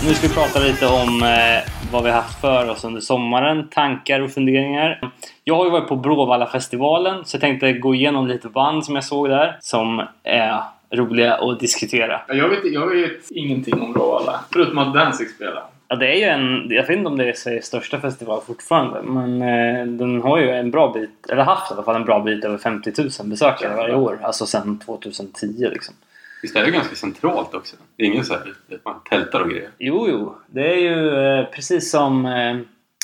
[0.09, 3.67] Nu ska vi prata lite om eh, vad vi har haft för oss under sommaren.
[3.69, 5.11] Tankar och funderingar.
[5.43, 9.03] Jag har ju varit på Bråvalla-festivalen så jag tänkte gå igenom lite band som jag
[9.03, 9.57] såg där.
[9.61, 12.21] Som är roliga att diskutera.
[12.27, 14.39] Jag vet, jag vet ingenting om Bråvalla.
[14.53, 15.63] Förutom att Danzig spelar.
[15.87, 16.69] Ja, det är ju en...
[16.69, 19.01] Jag vet inte om det är Sveriges största festival fortfarande.
[19.01, 22.19] Men eh, den har ju en bra bit, eller haft i alla fall en bra
[22.19, 24.19] bit över 50 000 besökare varje år.
[24.21, 25.95] Alltså sedan 2010 liksom.
[26.41, 27.75] Visst är det ganska centralt också?
[27.95, 29.69] Det är ingen så här att man tältar och grejer.
[29.77, 30.35] Jo, jo.
[30.47, 32.57] Det är ju eh, precis som eh,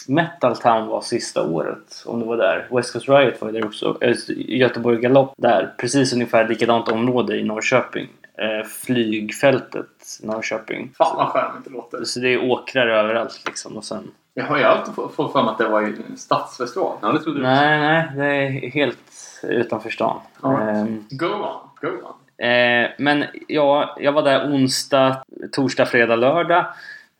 [0.08, 2.04] Metal Town var sista året.
[2.06, 2.68] Om det var där.
[2.72, 3.98] West Coast Riot var ju där också.
[4.02, 5.74] Eh, Göteborg Galopp där.
[5.78, 8.08] Precis ungefär likadant område i Norrköping.
[8.38, 9.88] Eh, flygfältet
[10.24, 10.92] Norrköping.
[10.98, 12.04] Fan vad charmigt det låter.
[12.04, 13.78] Så det är åkrar överallt liksom.
[13.78, 14.12] Och sen...
[14.34, 16.98] Jag har ju alltid få- fått för mig att det var ju en stadsfestival.
[17.02, 17.44] Ja, det trodde du.
[17.46, 18.12] Nej, nej.
[18.16, 18.26] Det
[18.66, 20.20] är helt utanför stan.
[20.42, 20.62] Ja.
[20.62, 22.14] Ehm, Go on, go on.
[22.38, 26.66] Eh, men ja, jag var där onsdag, torsdag, fredag, lördag.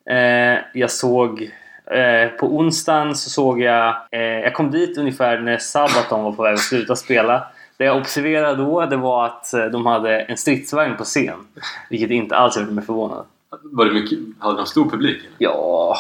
[0.10, 1.52] Eh, jag såg...
[1.92, 3.96] Eh, på onsdagen så såg jag...
[4.12, 7.48] Eh, jag kom dit ungefär när Sabaton var på väg att sluta spela.
[7.78, 11.48] Det jag observerade då det var att eh, de hade en stridsvagn på scen.
[11.90, 13.26] Vilket inte alls gjorde mig förvånad.
[13.64, 15.18] Var det mycket, hade de stor publik?
[15.20, 15.36] Eller?
[15.38, 15.96] Ja,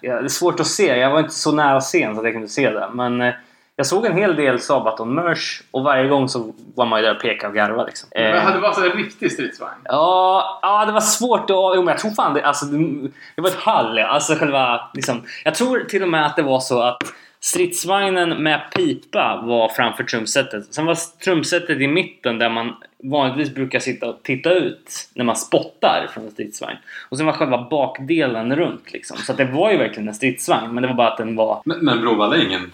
[0.00, 0.96] ja, det är svårt att se.
[0.96, 2.88] Jag var inte så nära scen så att jag kunde se det.
[2.92, 3.34] Men eh,
[3.76, 7.22] jag såg en hel del Sabaton-merch och varje gång så var man ju där och
[7.22, 7.86] pekade och garvade.
[7.86, 8.08] Liksom.
[8.14, 9.80] Men Eh, hade det varit så en riktig stridsvagn?
[9.84, 11.48] Ja, ja, det var svårt att...
[11.50, 12.42] Jo, men jag tror fan det...
[12.44, 13.98] Alltså, det, var ett hall.
[13.98, 14.90] Alltså själva...
[14.94, 17.02] Liksom, jag tror till och med att det var så att
[17.44, 20.74] stridsvagnen med pipa var framför trumsetet.
[20.74, 25.36] Sen var trumsetet i mitten där man vanligtvis brukar sitta och titta ut när man
[25.36, 26.76] spottar från en stridsvagn.
[27.08, 29.16] Och sen var själva bakdelen runt liksom.
[29.16, 30.74] Så att det var ju verkligen en stridsvagn.
[30.74, 31.62] Men det var bara att den var...
[31.64, 32.72] Men, men Bråvalla är ingen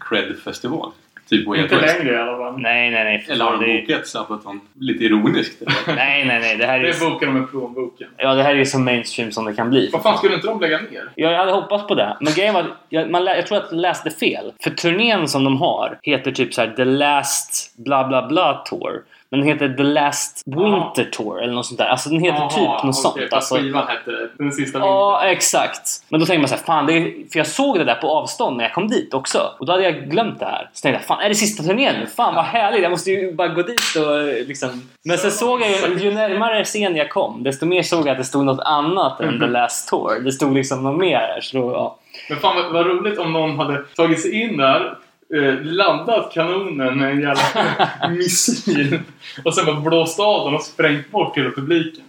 [0.00, 0.92] cred-festival?
[1.30, 2.58] Typ Way Inte längre i alla fall.
[2.60, 3.26] Nej, nej, nej.
[3.28, 5.62] Eller har de det bokat Sabaton lite ironiskt?
[5.62, 5.74] Eller?
[5.96, 6.56] Nej, nej, nej.
[6.56, 6.92] Det här är ju...
[6.92, 8.08] Det bokar de med plånboken.
[8.16, 9.90] Ja, det här är ju så mainstream som det kan bli.
[9.92, 11.08] Vad fan, skulle inte de lägga ner?
[11.14, 12.16] Ja, jag hade hoppats på det.
[12.20, 14.52] Men grejen var, jag, man, lä- jag tror att jag läste fel.
[14.62, 19.02] För turnén som de har heter typ så här The Last bla bla bla Tour.
[19.30, 21.86] Men den heter The Last Winter Tour eller något sånt där.
[21.86, 23.32] Alltså den heter typ något okej, sånt.
[23.32, 24.28] Alltså, skivan hette det.
[24.38, 24.82] Den sista vintern.
[24.82, 25.88] Ja, exakt.
[26.08, 28.08] Men då tänkte man så här, fan, det är, för jag såg det där på
[28.08, 29.54] avstånd när jag kom dit också.
[29.58, 30.70] Och då hade jag glömt det här.
[30.72, 32.06] Så tänkte jag, fan är det sista turnén nu?
[32.06, 34.88] Fan vad härligt, jag måste ju bara gå dit och liksom...
[35.04, 38.18] Men sen såg jag ju, ju närmare scen jag kom, desto mer såg jag att
[38.18, 40.20] det stod något annat än The Last Tour.
[40.24, 41.38] Det stod liksom något mer.
[41.42, 41.96] Så då, ja.
[42.28, 44.94] Men fan vad, vad roligt om någon hade tagit sig in där,
[45.34, 49.00] eh, laddat kanonen med en jävla missil
[49.44, 52.04] och sen bara blåst av den och sprängt bort hela publiken.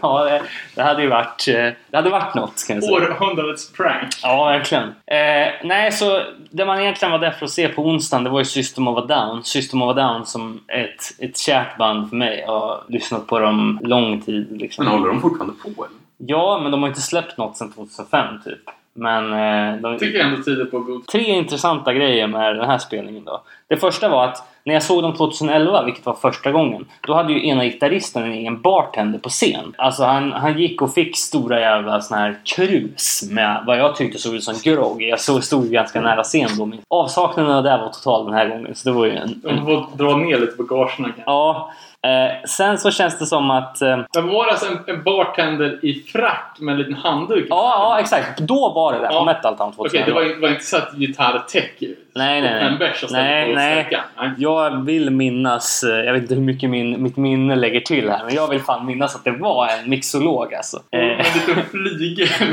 [0.00, 0.42] ja, det,
[0.74, 1.54] det hade ju varit, eh,
[1.90, 2.96] det hade varit något kan jag säga.
[2.96, 4.08] Århundradets prank.
[4.22, 4.88] Ja, verkligen.
[4.88, 8.38] Eh, nej, så det man egentligen var där för att se på onsdagen det var
[8.38, 9.44] ju System of a Down.
[9.44, 12.44] System of a Down som är ett, ett kärt band för mig.
[12.46, 14.60] Jag har lyssnat på dem lång tid.
[14.60, 14.84] Liksom.
[14.84, 15.96] Men håller de fortfarande på eller?
[16.18, 18.60] Ja, men de har inte släppt något sedan 2005 typ.
[18.96, 21.06] Men eh, de, Tycker jag ändå tyder på god...
[21.06, 23.42] tre intressanta grejer med den här spelningen då.
[23.68, 27.32] Det första var att när jag såg dem 2011, vilket var första gången, då hade
[27.32, 29.74] ju ena gitarristen en egen bartender på scen.
[29.78, 34.18] Alltså han, han gick och fick stora jävla såna här krus med vad jag tyckte
[34.18, 35.02] såg ut som grogg.
[35.02, 36.72] Jag såg, stod ganska nära scen då.
[36.88, 38.74] Avsaknaden av det var total den här gången.
[38.74, 39.40] Så det var ju en...
[39.42, 41.72] De en får dra ner lite på gagerna ja.
[42.06, 43.82] Eh, sen så känns det som att...
[43.82, 47.46] Eh, Men var det alltså en, en bartender i frack med en liten handduk?
[47.50, 47.56] ja,
[47.96, 48.38] ja, exakt.
[48.40, 49.18] Då var det där Ja.
[49.18, 50.20] på Metal Town Okej, 2011.
[50.20, 52.62] det var, var inte så att gitarrtech Nej, nej, nej.
[52.62, 52.78] en
[53.12, 53.88] Nej, nej.
[54.16, 54.30] Nej.
[54.38, 58.24] Jag vill minnas, eh, jag vet inte hur mycket min, mitt minne lägger till här,
[58.24, 60.76] men jag vill fan minnas att det var en mixolog alltså.
[60.76, 61.16] Och En Eh,
[61.48, 62.28] liten flygel.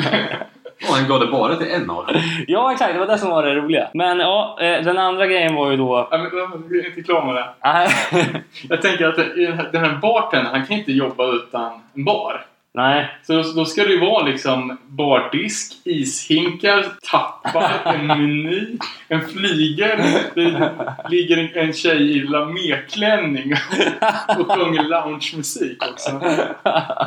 [0.90, 2.16] Och han gav det bara till en av dem.
[2.48, 3.88] ja, exakt, det var det som var det roliga.
[3.94, 6.08] Men ja, eh, den andra grejen var ju då...
[6.12, 7.46] Ja, men, Vi är inte klara med det.
[8.70, 9.16] Jag tänker att
[9.72, 12.46] den här- bartendern, han kan inte jobba utan en bar.
[12.76, 20.00] Nej, Så då, ska det ju vara liksom bardisk, ishinkar, tappar, en meny, en flygel.
[20.36, 20.72] Det
[21.10, 23.54] ligger en, en tjej i laméklänning
[24.40, 26.12] och sjunger loungemusik också.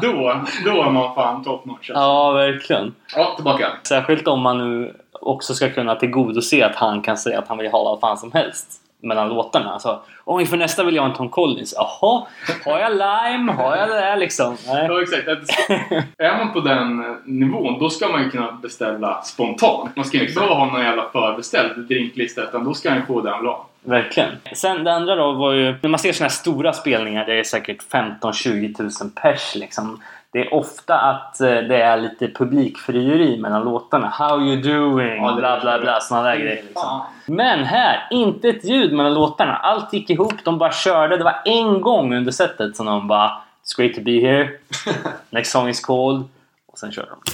[0.03, 1.91] Då, då är man fan top notch.
[1.91, 1.93] Alltså.
[1.95, 2.95] ja verkligen.
[3.17, 3.69] Ja, tillbaka.
[3.89, 7.71] Särskilt om man nu också ska kunna tillgodose att han kan säga att han vill
[7.71, 9.73] ha vad fan som helst mellan låtarna.
[9.73, 11.75] Alltså, Oj, för nästa vill jag ha en Tom Collins.
[11.77, 12.27] Jaha,
[12.65, 13.53] har jag Lime?
[13.53, 14.57] Har jag det där liksom?
[14.67, 14.87] Nej.
[14.89, 15.29] Ja, exakt.
[16.19, 19.97] Är man på den eh, nivån, då ska man ju kunna beställa spontant.
[19.97, 23.47] Man ska inte behöva ha någon jävla förbeställd drinklista, utan då ska ju få vill
[23.47, 23.67] ha.
[23.85, 24.31] Verkligen.
[24.53, 27.45] Sen det andra då var ju, när man ser såna här stora spelningar, det är
[27.45, 30.03] säkert 15-20 000 pers liksom.
[30.37, 34.09] Det är ofta att eh, det är lite publikfrieri mellan låtarna.
[34.09, 35.17] How you doing?
[35.17, 37.03] Ja, bla bla bla, såna där grejer liksom.
[37.27, 39.57] Men här, inte ett ljud mellan låtarna.
[39.57, 41.17] Allt gick ihop, de bara körde.
[41.17, 43.29] Det var en gång under setet som de bara
[43.65, 44.51] It's great to be here.
[45.31, 46.25] Next song is called.
[46.67, 47.33] Och sen kör de.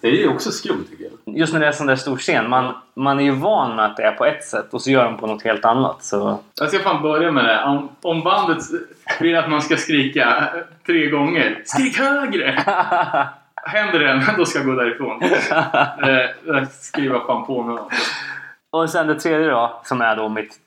[0.00, 1.38] Det är ju också skumt tycker jag.
[1.38, 3.96] Just när det är sån där stor scen, man, man är ju van med att
[3.96, 6.04] det är på ett sätt och så gör de på något helt annat.
[6.04, 7.64] Så Jag ska fan börja med det.
[7.64, 8.58] Om, om bandet
[9.20, 10.48] vill att man ska skrika
[10.86, 11.62] tre gånger.
[11.64, 12.64] Skrik högre!
[13.62, 15.22] Händer det, då ska jag gå därifrån.
[15.22, 17.78] Eh, eh, skriva fan på mig.
[18.70, 20.58] Och sen det tredje då, som är då mitt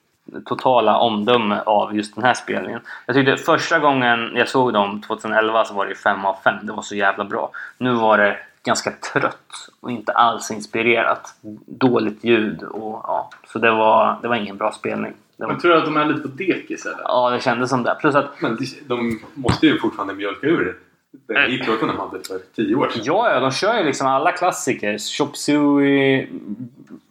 [0.46, 2.82] totala omdöme av just den här spelningen.
[3.06, 6.56] Jag tyckte första gången jag såg dem 2011 så var det 5 av 5.
[6.62, 7.52] Det var så jävla bra.
[7.78, 11.36] Nu var det ganska trött och inte alls inspirerat.
[11.66, 13.30] Dåligt ljud och ja.
[13.48, 15.14] Så det var, det var ingen bra spelning.
[15.48, 16.98] Men tror du att de är lite på dekis eller?
[17.04, 17.98] ja, det kändes som det.
[18.02, 20.78] Plus att Men de- måste ju fortfarande mjölka ur
[21.28, 23.02] den hitlåten de hade för tio år sedan.
[23.06, 24.98] Ja, ja, de kör ju liksom alla klassiker.
[25.18, 26.28] Chop Suey,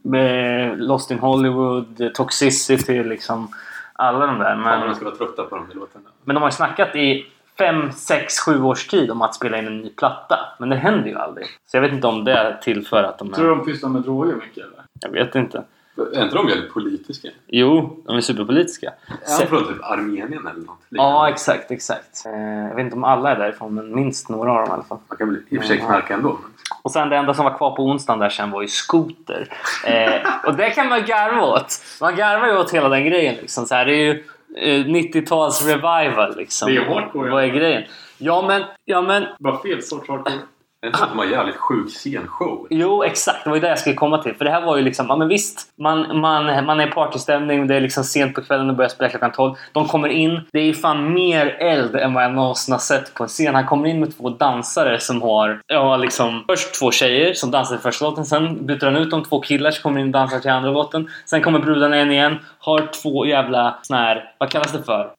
[0.02, 3.48] med Lost in Hollywood, Toxicity, liksom.
[3.92, 4.56] Alla de där.
[4.56, 6.04] Men, vad de ska vara trötta på de låtarna.
[6.24, 7.26] men de har ju snackat i
[7.58, 10.38] 5, 6, 7 års tid om att spela in en ny platta.
[10.58, 11.46] Men det händer ju aldrig.
[11.66, 13.56] Så jag vet inte om det tillför att de Tror du är...
[13.56, 14.82] de pysslar med droger mycket eller?
[15.00, 15.62] Jag vet inte.
[15.96, 17.28] Är inte de väldigt politiska?
[17.46, 18.92] Jo, de är superpolitiska.
[19.08, 20.78] Är de från typ Armenien eller något?
[20.88, 22.26] Ja, exakt, exakt.
[22.26, 24.82] Eh, jag vet inte om alla är därifrån, men minst några av dem i alla
[24.82, 24.98] fall.
[25.08, 26.38] Man kan väl i och för sig knarka ändå.
[26.82, 29.48] Och sen det enda som var kvar på onsdagen där sen var ju skoter.
[29.86, 31.82] Eh, och det kan man garva åt.
[32.00, 33.34] Man garvar ju åt hela den grejen.
[33.34, 33.66] Liksom.
[33.66, 34.24] Så här, det är ju
[34.56, 36.36] eh, 90-tals revival.
[36.36, 36.68] Liksom.
[36.68, 37.30] Det är hardcore.
[37.30, 37.82] Vad är grejen?
[38.18, 40.38] Ja men, ja men, Bara fel sorts hardcore.
[40.82, 42.66] Det inte så att de har jävligt sjuk scenshow.
[42.70, 43.44] jo exakt.
[43.44, 44.34] Det var ju det jag skulle komma till.
[44.34, 45.72] För det här var ju liksom, ja men visst.
[45.78, 49.10] Man, man, man är i partystämning, det är liksom sent på kvällen och börjar spela
[49.10, 49.54] klockan 12.
[49.72, 53.14] De kommer in, det är ju fan mer eld än vad jag någonsin har sett
[53.14, 53.54] på en scen.
[53.54, 57.76] Han kommer in med två dansare som har, ja liksom, först två tjejer som dansar
[57.76, 58.24] till första låten.
[58.24, 61.10] Sen byter han ut de två killar som kommer in och dansar till andra låten.
[61.26, 65.10] Sen kommer brudarna in igen, har två jävla såna här, vad kallas det för?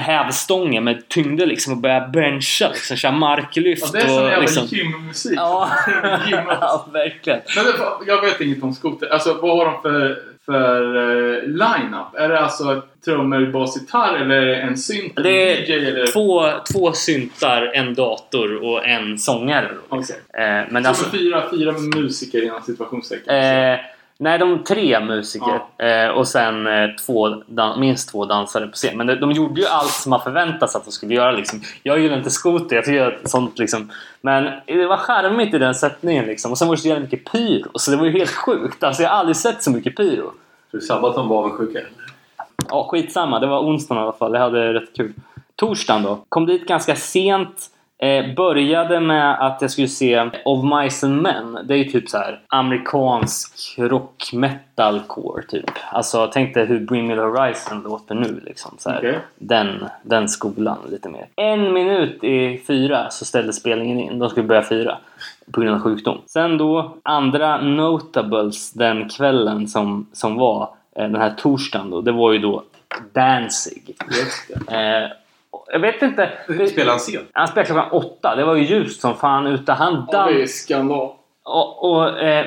[0.00, 3.84] Hävstångar med tyngder liksom och börjar bencha liksom, köra marklyft.
[3.94, 5.32] Ja, det är sån och, jävla liksom, gymmusik.
[5.36, 5.70] Ja,
[6.30, 7.40] ja, verkligen.
[7.56, 7.64] Men
[8.06, 9.08] jag vet inget om skoter.
[9.12, 12.14] Alltså vad har de för, för uh, line-up?
[12.14, 15.12] Är det alltså trummor, bas, gitarr eller är en synt?
[15.16, 16.00] Det DJ eller?
[16.02, 19.68] är två, två syntar, en dator och en sångare.
[19.88, 20.16] Okej.
[20.34, 23.34] Eh, men Så alltså, fyra, fyra musiker inom situationstecken.
[23.34, 23.78] eh,
[24.20, 27.42] nej, de tre musiker eh, och sen eh, två,
[27.78, 28.96] minst två dansare på scen.
[28.96, 31.32] Men de, de gjorde ju allt som man förväntas att de skulle göra.
[31.32, 31.60] Liksom.
[31.82, 33.90] Jag gillar inte skoter, jag tycker att sånt liksom.
[34.20, 36.50] Men det var charmigt i den sättningen liksom.
[36.50, 37.70] Och sen var det så jävla mycket pyro.
[37.74, 38.84] Så det var ju helt sjukt.
[38.84, 40.32] Alltså, jag har aldrig sett så mycket pyro.
[40.70, 41.78] Du Sabaton var avundsjuka?
[42.68, 43.38] Ja, skitsamma.
[43.38, 44.34] Det var onsdagen i alla fall.
[44.34, 45.12] Jag hade rätt kul.
[45.56, 46.24] Torsdagen då.
[46.28, 47.70] Kom dit ganska sent.
[48.02, 51.58] Eh, började med att jag skulle se Of Mice and Men.
[51.64, 55.70] Det är ju typ så här amerikansk rock metalcore typ.
[55.92, 58.74] Alltså tänk dig hur Bring Me The Horizon låter nu liksom.
[58.78, 58.90] Så.
[58.96, 59.18] Okej.
[59.38, 61.26] den, den skolan lite mer.
[61.36, 64.18] En minut i fyra så ställde spelningen in.
[64.18, 64.98] De skulle börja fyra
[65.52, 66.18] på grund av sjukdom.
[66.26, 70.62] Sen då andra notables den kvällen som, som var
[70.96, 72.00] eh, den här torsdagen då.
[72.00, 72.62] Det var ju då
[73.12, 73.96] Danzig.
[74.68, 75.10] Eh,
[75.72, 76.30] jag vet inte.
[76.46, 77.28] Spelade han sent?
[77.32, 78.36] Han spelade klockan åtta.
[78.36, 79.72] Det var ju ljust som fan ute.
[79.72, 81.10] Han Ja, det är skandal.
[81.42, 82.46] Och, och, eh,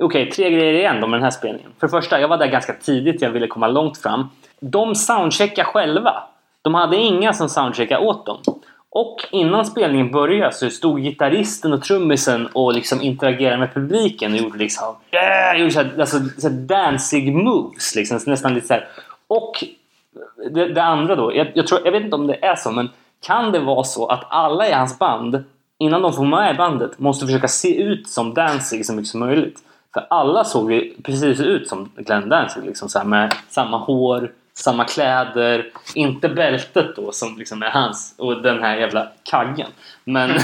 [0.00, 1.70] Okej, tre grejer igen då med den här spelningen.
[1.80, 3.22] För det första, jag var där ganska tidigt.
[3.22, 4.28] Jag ville komma långt fram.
[4.60, 6.22] De soundcheckade själva.
[6.62, 8.38] De hade inga som soundcheckade åt dem.
[8.90, 14.38] Och innan spelningen började så stod gitarristen och trummisen och liksom interagerade med publiken och
[14.38, 14.96] gjorde liksom...
[15.12, 15.60] Yeah!
[15.60, 17.94] Gjorde så här, alltså, så här dancing moves.
[17.94, 18.88] Liksom, så nästan lite så här.
[19.26, 19.64] Och
[20.50, 21.36] det, det andra då.
[21.36, 22.88] Jag, jag, tror, jag vet inte om det är så, men
[23.26, 25.44] kan det vara så att alla i hans band,
[25.78, 29.20] innan de får med i bandet, måste försöka se ut som Danzig så mycket som
[29.20, 29.58] möjligt?
[29.94, 34.30] För alla såg ju precis ut som Glenn Danzig, liksom så här med samma hår,
[34.54, 39.70] samma kläder, inte bältet då som liksom är hans och den här jävla kaggen.
[40.04, 40.30] Men,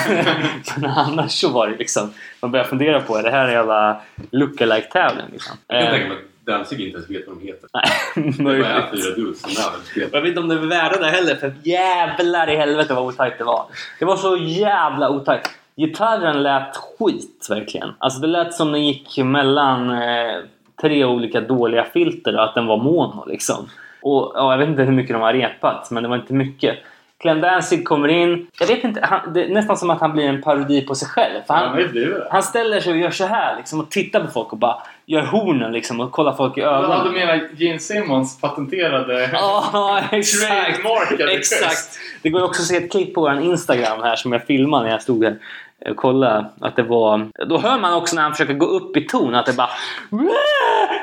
[0.77, 4.01] men annars så var det liksom, man börjar fundera på, är det här en jävla
[4.31, 5.57] lookalike tävling liksom?
[5.67, 7.69] Jag kan Eh, tänka mig att Danzig inte ens vet vad de heter.
[7.73, 8.67] nej, möjligt.
[8.93, 9.51] fyra dudes som.
[10.13, 13.39] Jag vet inte om det är värda det heller för jävlar i helvete vad otajt
[13.39, 13.65] det var.
[13.99, 15.51] Det var så jävla otajt.
[15.77, 17.89] Gitarren lät skit verkligen.
[17.99, 20.37] Alltså det lät som den gick mellan eh,
[20.81, 23.69] tre olika dåliga filter och att den var mono liksom.
[24.03, 26.79] Och ja, jag vet inte hur mycket de har repat men det var inte mycket.
[27.23, 28.47] Glenn Danzig kommer in.
[28.61, 31.09] Jag vet inte, han, det är nästan som att han blir en parodi på sig
[31.09, 31.41] själv.
[31.49, 32.29] Han det.
[32.31, 35.23] han ställer sig och gör så här liksom, och tittar på folk och bara gör
[35.23, 37.05] hornen liksom och kollar folk i Ja, ögonen.
[37.05, 39.31] du menar Gene Simmons patenterade...
[39.33, 40.49] Ja, exakt.
[40.83, 41.65] Trademarkade exakt.
[41.65, 41.99] gest.
[42.23, 44.91] Det går också att se ett klipp på vår Instagram här som jag filmade när
[44.91, 45.37] jag stod här
[45.91, 47.29] och kollade att det var...
[47.47, 49.71] Då hör man också när han försöker gå upp i ton att det bara...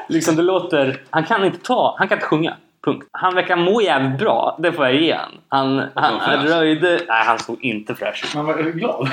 [0.09, 1.01] Liksom det låter...
[1.09, 1.95] Han kan inte ta...
[1.97, 2.53] Han kan inte sjunga.
[2.85, 3.07] Punkt.
[3.11, 4.57] Han verkar må jävligt bra.
[4.59, 5.31] Det får jag ge han.
[5.49, 6.89] Han, han, han röjde...
[7.07, 8.35] Nej, han såg inte fräsch ut.
[8.35, 9.09] Man var glad.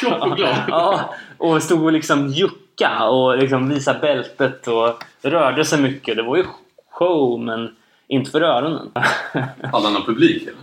[0.00, 0.56] Tjock och glad.
[0.68, 6.16] Ja, och stod och liksom jucka och liksom visa bältet och rörde sig mycket.
[6.16, 6.44] Det var ju
[6.90, 7.76] show, men
[8.08, 8.90] inte för öronen.
[9.72, 10.54] Hade han någon publik eller?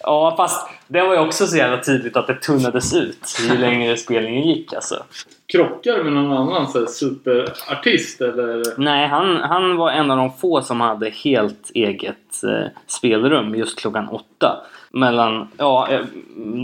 [0.00, 3.96] Ja, fast det var ju också så jävla tydligt att det tunnades ut ju längre
[3.96, 5.02] spelningen gick alltså.
[5.46, 8.62] Krockar med någon annan så här, superartist eller?
[8.76, 13.78] Nej, han, han var en av de få som hade helt eget eh, spelrum just
[13.78, 14.64] klockan åtta.
[14.96, 16.00] Mellan, ja, eh,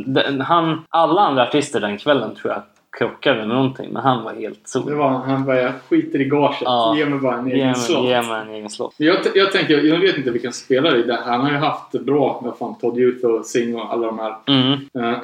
[0.07, 2.62] den, han, alla andra artister den kvällen tror jag
[2.99, 4.95] krockade med någonting, men han var helt Det sol.
[4.95, 6.59] var han bara, jag skiter i gaget.
[6.64, 6.95] Ja.
[6.97, 8.05] Ge mig bara en Ge egen slott.
[8.05, 8.95] ge mig en egen slott.
[8.97, 11.30] Jag, jag tänker, jag vet inte vilken spelare det här.
[11.33, 14.18] Han har ju haft det bra med fan Todd Youth och Sing och alla de
[14.18, 14.35] här.
[14.47, 14.72] Mm.
[14.72, 14.78] Eh,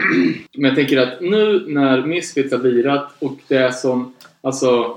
[0.59, 4.94] Men jag tänker att nu när Misfits har lirat och det är som, alltså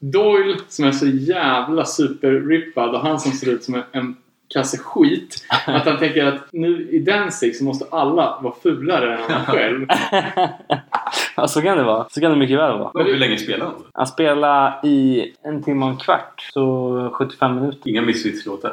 [0.00, 4.16] Doyle som är så jävla superrippad och han som ser ut som en
[4.48, 5.46] kasse skit.
[5.66, 9.86] Att han tänker att nu i Danzig så måste alla vara fulare än han själv.
[11.36, 12.06] ja, så kan det vara.
[12.10, 13.04] Så kan det mycket väl vara.
[13.04, 13.82] Hur länge spelade han?
[13.92, 17.90] Han spelade i en timme och en kvart, så 75 minuter.
[17.90, 18.72] Inga Misfits-låtar?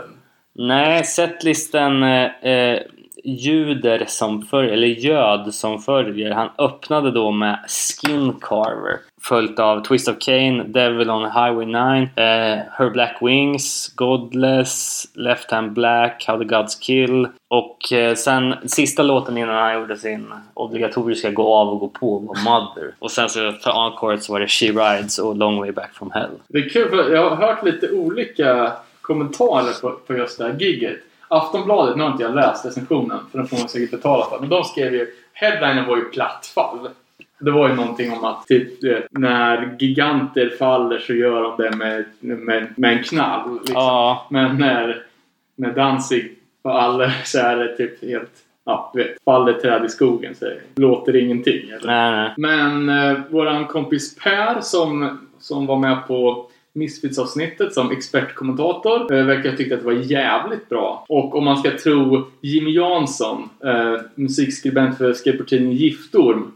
[0.55, 2.79] Nej, setlisten eh, eh,
[3.23, 6.31] ljuder som följer, eller ljöd som följer.
[6.31, 8.97] Han öppnade då med Skin Carver.
[9.25, 11.75] Följt av Twist of Cain, Devil on Highway 9,
[12.15, 17.27] eh, Her Black Wings, Godless, Left Hand Black, How the Gods Kill.
[17.47, 22.19] Och eh, sen sista låten innan han gjorde sin obligatoriska gå av och gå på
[22.19, 22.95] var Mother.
[22.99, 26.11] Och sen så för encore så var det She Rides och Long Way Back from
[26.11, 26.31] Hell.
[26.47, 28.71] Det är kul för jag har hört lite olika
[29.01, 30.97] kommentarer på, på just det här giget.
[31.27, 34.39] Aftonbladet, nu har inte jag läst recensionen för den får man säkert betala för.
[34.39, 36.89] Men de skrev ju, headlinen var ju platt fall.
[37.43, 41.63] Det var ju någonting om att typ, du vet, när giganter faller så gör de
[41.63, 43.53] det med, med, med en knall.
[43.53, 43.75] Liksom.
[43.75, 45.03] Ja, Men när,
[45.55, 46.31] när Danzig
[46.63, 48.31] faller så är det typ helt...
[48.65, 49.23] Ja, du vet.
[49.25, 51.69] Faller träd i skogen så låter ingenting.
[51.69, 51.87] Eller?
[51.87, 52.33] nej nej.
[52.37, 59.51] Men eh, våran kompis Per som, som var med på Misfits-avsnittet som expertkommentator eh, verkar
[59.51, 61.05] tycka att det var jävligt bra.
[61.09, 66.51] Och om man ska tro Jimmy Jansson, eh, musikskribent för skateboardtidningen Giftorm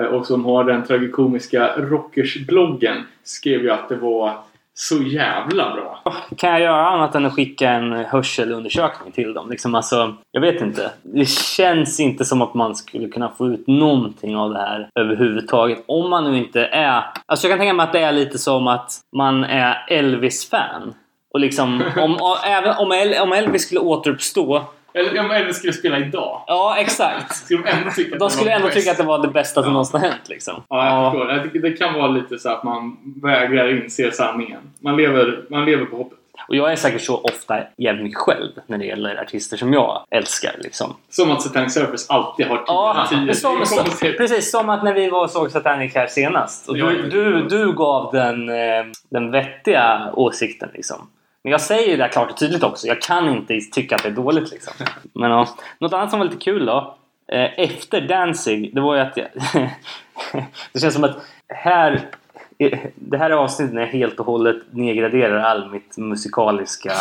[0.00, 4.32] Eh, och som har den tragikomiska Rockers-bloggen skrev ju att det var
[4.74, 6.00] så jävla bra.
[6.04, 9.50] Ah, kan jag göra annat än att skicka en hörselundersökning till dem?
[9.50, 10.90] Liksom alltså, jag vet inte.
[11.02, 15.84] Det känns inte som att man skulle kunna få ut någonting av det här överhuvudtaget.
[15.86, 17.04] Om man nu inte är...
[17.26, 20.94] Alltså jag kan tänka mig att det är lite som att man är Elvis-fan.
[21.34, 24.62] Och liksom, om, även om, El, om Elvis skulle återuppstå...
[24.94, 26.42] Eller Elvis skulle spela idag.
[26.46, 27.36] Ja, exakt.
[27.36, 29.28] Skulle de ändå tycka att De det skulle var ändå tycka att det var det
[29.28, 29.72] bästa som Ja.
[29.72, 30.28] någonsin hänt.
[30.28, 30.62] Liksom.
[30.68, 31.30] Ja, jag förstår.
[31.54, 34.60] Jag Det kan vara lite så att man vägrar inse sanningen.
[34.80, 36.18] Man lever, man lever på hoppet.
[36.48, 40.04] Och jag är säkert så ofta jävligt mycket själv när det gäller artister som jag
[40.10, 40.52] älskar.
[40.58, 40.94] Liksom.
[41.10, 44.84] Som att Satanic Surface alltid har tio Ja, tio det som, som, precis som att
[44.84, 46.68] när vi var och såg Satanic här senast.
[46.68, 51.08] Och du, du, du gav den, eh, den vettiga åsikten liksom.
[51.44, 52.86] Men jag säger det klart och tydligt också.
[52.86, 54.72] Jag kan inte tycka att det är dåligt liksom.
[55.12, 56.96] Men ja, något annat som var lite kul då.
[57.32, 59.28] Eh, efter Danzig, det var ju att jag,
[60.72, 61.16] Det känns som att
[61.48, 62.10] här
[62.94, 66.92] det här avsnittet när jag helt och hållet nedgraderar all mitt musikaliska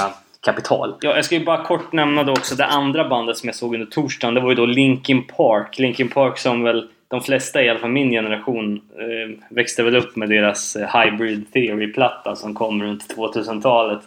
[0.41, 0.95] kapital.
[1.01, 3.73] Ja, jag ska ju bara kort nämna då också det andra bandet som jag såg
[3.73, 4.33] under torsdagen.
[4.33, 5.79] Det var ju då Linkin Park.
[5.79, 10.16] Linkin Park som väl de flesta, i alla fall min generation, eh, växte väl upp
[10.16, 13.99] med deras eh, Hybrid Theory-platta som kom runt 2000-talet.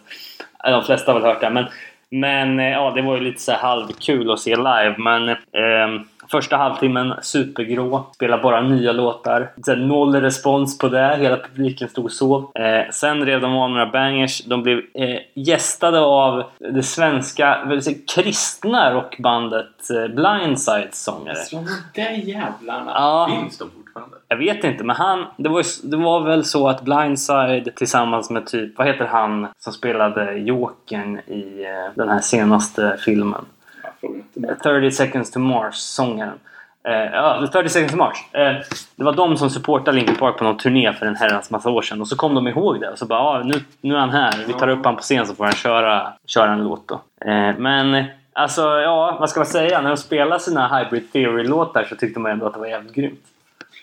[0.65, 1.49] Eh, de flesta har väl hört det.
[1.49, 1.65] Men,
[2.09, 4.95] men eh, ja, det var ju lite så här halvkul att se live.
[4.97, 9.51] Men eh, Första halvtimmen supergrå, spelar bara nya låtar.
[9.67, 12.51] Här, noll respons på det, hela publiken stod och sov.
[12.55, 14.43] Eh, sen rev de av några bangers.
[14.45, 21.35] De blev eh, gästade av det svenska, säga, kristna rockbandet eh, Blindsides sångare.
[21.35, 21.67] Så de
[22.01, 22.91] där jävlarna.
[22.95, 24.17] Ja, Finns de fortfarande?
[24.27, 25.25] jag vet inte, men han...
[25.37, 28.77] Det var, det var väl så att Blindside tillsammans med typ...
[28.77, 33.45] Vad heter han som spelade Jokern i eh, den här senaste filmen?
[34.33, 34.55] Mer.
[34.63, 36.39] 30 seconds to Mars, sångaren.
[36.83, 38.17] Eh, ja, 30 seconds to Mars.
[38.31, 38.55] Eh,
[38.95, 41.81] det var de som supportade Linkin Park på någon turné för en herrans massa år
[41.81, 42.01] sedan.
[42.01, 44.43] Och så kom de ihåg det och så bara ah, nu, nu är han här.
[44.47, 47.01] Vi tar upp han på scen så får han köra, köra en låt då.
[47.25, 49.81] Eh, men alltså, ja, vad ska man säga?
[49.81, 53.25] När de spelar sina Hybrid Theory-låtar så tyckte man ändå att det var jävligt grymt.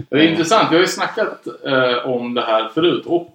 [0.09, 0.71] Det är intressant.
[0.71, 3.33] Vi har ju snackat eh, om det här förut och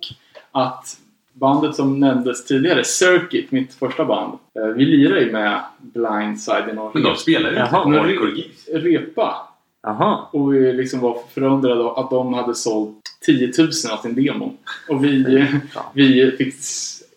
[0.52, 0.98] att
[1.34, 4.34] bandet som nämndes tidigare, Circuit, mitt första band.
[4.60, 8.68] Eh, vi lirar ju med Blindside i någon Men de spelar ju inte hardcore-gigs.
[8.74, 9.48] repa.
[9.84, 10.26] Jaha.
[10.32, 14.54] Och vi liksom var förundrade att de hade sålt 10 000 av sin demo.
[14.90, 15.48] Och vi,
[15.94, 16.54] vi fick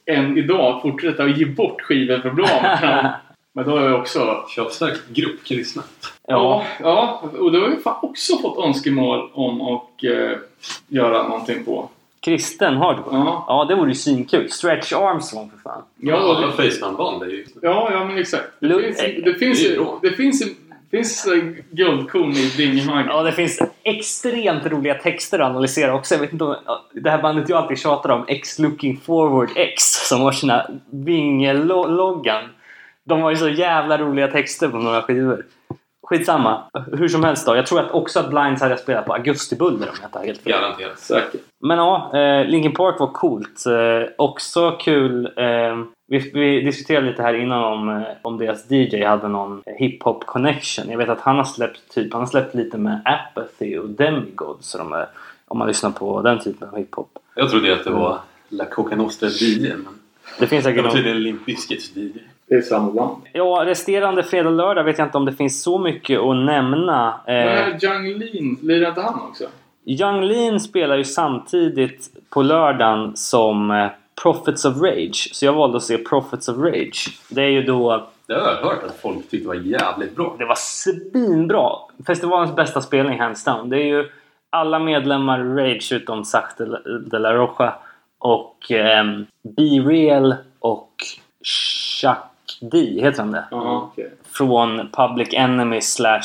[0.07, 2.79] än idag fortsätta att ge bort skivor för bra.
[3.53, 4.45] Men då är det också...
[4.49, 5.83] Köpstark grupp kristna.
[6.29, 6.65] Ja.
[6.81, 10.39] ja, och då har vi fan också fått önskemål om att eh,
[10.89, 11.89] göra någonting på.
[12.27, 13.17] Kristen hardcore.
[13.17, 14.51] Ja, Ja, det vore ju svinkul.
[14.51, 15.83] Stretch Armstrong för fan.
[16.01, 17.45] ja, alla det, Facetime-band är ju...
[17.63, 18.45] ja, ja men exakt.
[18.61, 19.59] Det Lu- finns, det finns,
[20.03, 20.55] det ju- finns, ju-
[20.91, 21.27] finns
[21.71, 23.07] guldkorn i Dingelhaggen.
[23.09, 26.15] Ja, det finns extremt roliga texter att analysera också.
[26.15, 26.57] Jag vet inte om,
[26.93, 32.45] det här bandet jag alltid tjatar om, X Looking Forward X, som har sina Vinge-loggan.
[33.05, 35.45] De har ju så jävla roliga texter på några skivor.
[36.07, 36.63] Skitsamma.
[36.93, 37.57] Hur som helst då.
[37.57, 40.43] Jag tror att också att Blinds hade spelat på Augustibuller om jag inte har helt
[40.43, 40.53] fel.
[40.53, 40.99] Garanterat.
[40.99, 41.41] Säkert.
[41.61, 43.67] Men ja, eh, Linkin Park var coolt.
[43.67, 45.27] Eh, också kul.
[45.37, 45.77] Eh,
[46.09, 50.91] vi, vi diskuterade lite här innan om, om deras DJ hade någon hiphop connection.
[50.91, 54.57] Jag vet att han har släppt typ, han har släppt lite med Apathy och Demigod.
[54.61, 55.07] Så de är,
[55.49, 57.19] om man lyssnar på den typen av hiphop.
[57.35, 59.87] Jag trodde att det var La Coca Nostra DJ, men
[60.39, 60.97] Det finns det säkert var någon...
[60.97, 62.19] tydligen Limp Bizkits DJ.
[62.49, 63.23] Det är samma band.
[63.33, 67.21] Ja, resterande fredag och lördag vet jag inte om det finns så mycket att nämna.
[67.27, 69.45] Men Eh, här Jung Lean, lirar inte han också?
[69.85, 73.87] Young Lean spelar ju samtidigt på lördagen som eh,
[74.23, 75.31] Prophets of Rage.
[75.33, 77.19] Så jag valde att se Prophets of Rage.
[77.29, 78.07] Det är ju då...
[78.27, 80.37] Det har jag hört att folk tyckte var jävligt bra.
[80.39, 81.71] Det var svinbra!
[82.07, 83.69] Festivalens bästa spelning hands down.
[83.69, 84.09] Det är ju
[84.51, 86.79] alla medlemmar Rage utom Zach de la,
[87.11, 87.75] de la Rocha
[88.19, 90.93] och ehm, Be Real och
[92.01, 92.17] Chuck
[92.61, 93.45] D, heter han det?
[93.51, 94.11] Ja, okej.
[94.33, 96.23] Från Public Enemy slash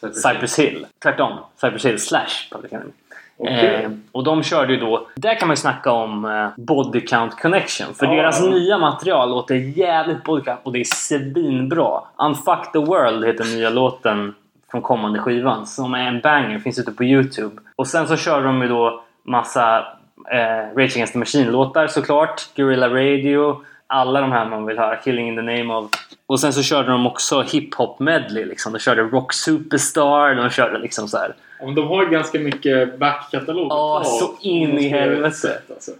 [0.00, 0.86] Cypress Cypress Hill.
[1.02, 1.32] Tvärtom.
[1.60, 2.90] Cypress Hill slash Public Enemy.
[3.36, 3.84] Okej.
[3.84, 7.40] Eh, och de körde ju då, där kan man ju snacka om eh, body count
[7.42, 7.94] connection.
[7.94, 8.12] För Ja.
[8.12, 12.00] deras nya material låter jävligt body count och det är svinbra.
[12.16, 14.34] Unfuck the world heter nya låten
[14.70, 15.66] från kommande skivan.
[15.66, 17.56] Som är en banger, finns ute på Youtube.
[17.76, 19.78] Och sen så kör de ju då massa
[20.32, 22.48] eh, Rage Against the Machine-låtar såklart.
[22.54, 23.64] Guerrilla Radio.
[23.92, 24.96] Alla de här man vill höra.
[24.96, 25.90] Killing in the name of.
[26.26, 28.72] Och sen så körde de också hiphop medley liksom.
[28.72, 30.34] De körde Rock Superstar.
[30.34, 31.34] De körde liksom så här.
[31.58, 33.66] Ja, men de har ju ganska mycket backkatalog.
[33.70, 35.60] Ja, så in i helvete.
[35.70, 35.90] Alltså.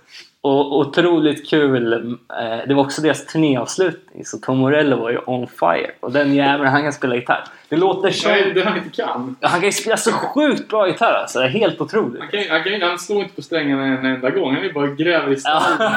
[0.42, 1.92] Och otroligt kul.
[1.92, 4.24] Eh, det var också deras turnéavslutning.
[4.24, 5.90] Så Tom Morello var ju on fire.
[6.00, 7.44] Och den jäveln, han kan spela gitarr.
[7.68, 8.30] Det låter som...
[8.30, 9.36] Nej, det han inte kan.
[9.40, 11.38] Han kan ju spela så sjukt bra gitarr alltså.
[11.38, 12.20] Det är helt otroligt.
[12.20, 14.54] Han, kan, han, kan, han slår inte på strängarna en enda gång.
[14.54, 15.92] Han är bara gräver i stallen.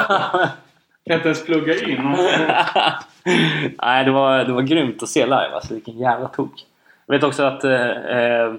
[1.06, 2.00] Kan inte ens plugga in.
[3.82, 5.50] Nej, det var, det var grymt att se live.
[5.54, 6.52] Alltså vilken jävla tok.
[7.06, 8.52] Jag vet också att eh, eh,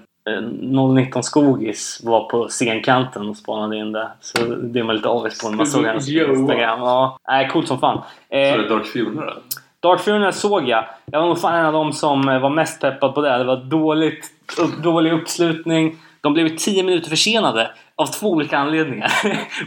[0.93, 4.07] 019 Skogis var på scenkanten och spanade in det.
[4.21, 6.09] Så det är man lite avis på när man såg hennes.
[6.09, 6.79] Instagram.
[6.79, 7.97] Ja, nej, coolt som fan.
[7.97, 9.37] Eh, Så är det Dark Funeral?
[9.79, 10.85] Dark Funeral såg jag.
[11.05, 13.37] Jag var nog fan en av dem som eh, var mest peppad på det.
[13.37, 14.25] Det var dåligt,
[14.59, 15.95] upp, dålig uppslutning.
[16.25, 19.11] De blev ju 10 minuter försenade av två olika anledningar.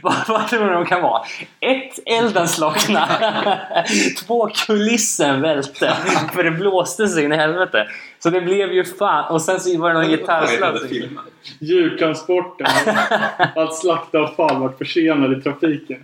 [0.29, 1.23] vad, tror du de kan vara?
[1.61, 3.59] Ett, elden slocknade.
[4.27, 5.97] Två, kulissen välte.
[6.35, 7.89] För det blåste så in i helvete.
[8.19, 9.33] Så det blev ju fan...
[9.33, 10.79] Och sen så var det någon gitarrsladd.
[11.59, 12.67] Djurtransporten.
[13.57, 15.99] Allt slaktavfall vart försenad i trafiken.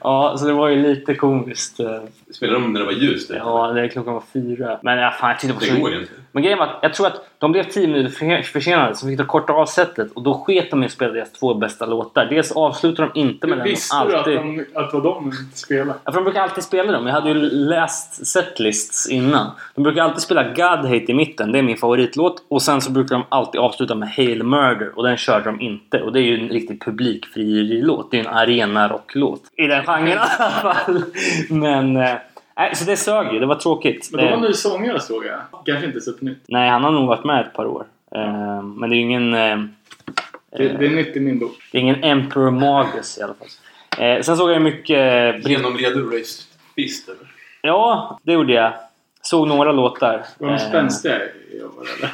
[0.00, 1.80] Ja, så det var ju lite komiskt.
[1.80, 1.86] eh.
[2.32, 3.30] Spelade de när det var ljust?
[3.38, 4.78] Ja, det är klockan var fyra.
[4.82, 6.12] Men ja, fan, jag tyckte det var Det går ju inte.
[6.32, 9.18] Men grejen var att jag tror att de blev 10 minuter för- försenade så fick
[9.18, 12.26] de korta av setet och då sket de i att spela deras två bästa låtar.
[12.26, 14.34] Dels avslutar de inte med den de Visste du att, alltid...
[14.36, 15.94] de, att det var de som inte spelade?
[16.04, 17.06] Ja, för de brukar alltid spela dem.
[17.06, 19.50] Jag hade ju läst setlists innan.
[19.74, 20.58] De brukar alltid spela God
[20.90, 21.52] Hate i mitten.
[21.52, 22.42] Det är min favoritlåt.
[22.48, 24.98] Och sen så brukar de alltid avsluta med Hail Murder.
[24.98, 26.00] Och den körde de inte.
[26.02, 28.10] Och det är ju en riktig publikfrieri-låt.
[28.10, 29.42] Det är ju en arena-rocklåt.
[29.56, 31.02] I den genren i alla fall.
[31.50, 31.96] Men...
[31.96, 32.14] eh,
[32.56, 33.38] Nej, så det sög ju.
[33.40, 34.08] Det var tråkigt.
[34.12, 35.40] Men de Det- var ny sångare såg jag.
[35.66, 36.44] Kanske inte supernytt.
[36.48, 37.86] Nej, han har nog varit med ett par år.
[38.14, 39.34] Eh, men det är ju ingen...
[39.34, 39.58] eh,
[40.56, 41.52] Det, det är nytt i min bok.
[41.72, 43.48] det är ingen Emperor Magus i alla fall.
[44.06, 44.96] Eh, sen såg jag mycket...
[45.44, 47.24] brev- Genomled du eller?
[47.62, 48.72] Ja, det gjorde jag.
[49.22, 50.24] Såg några låtar.
[50.38, 51.14] Var de Eh, spänstiga
[51.52, 52.10] i år eller?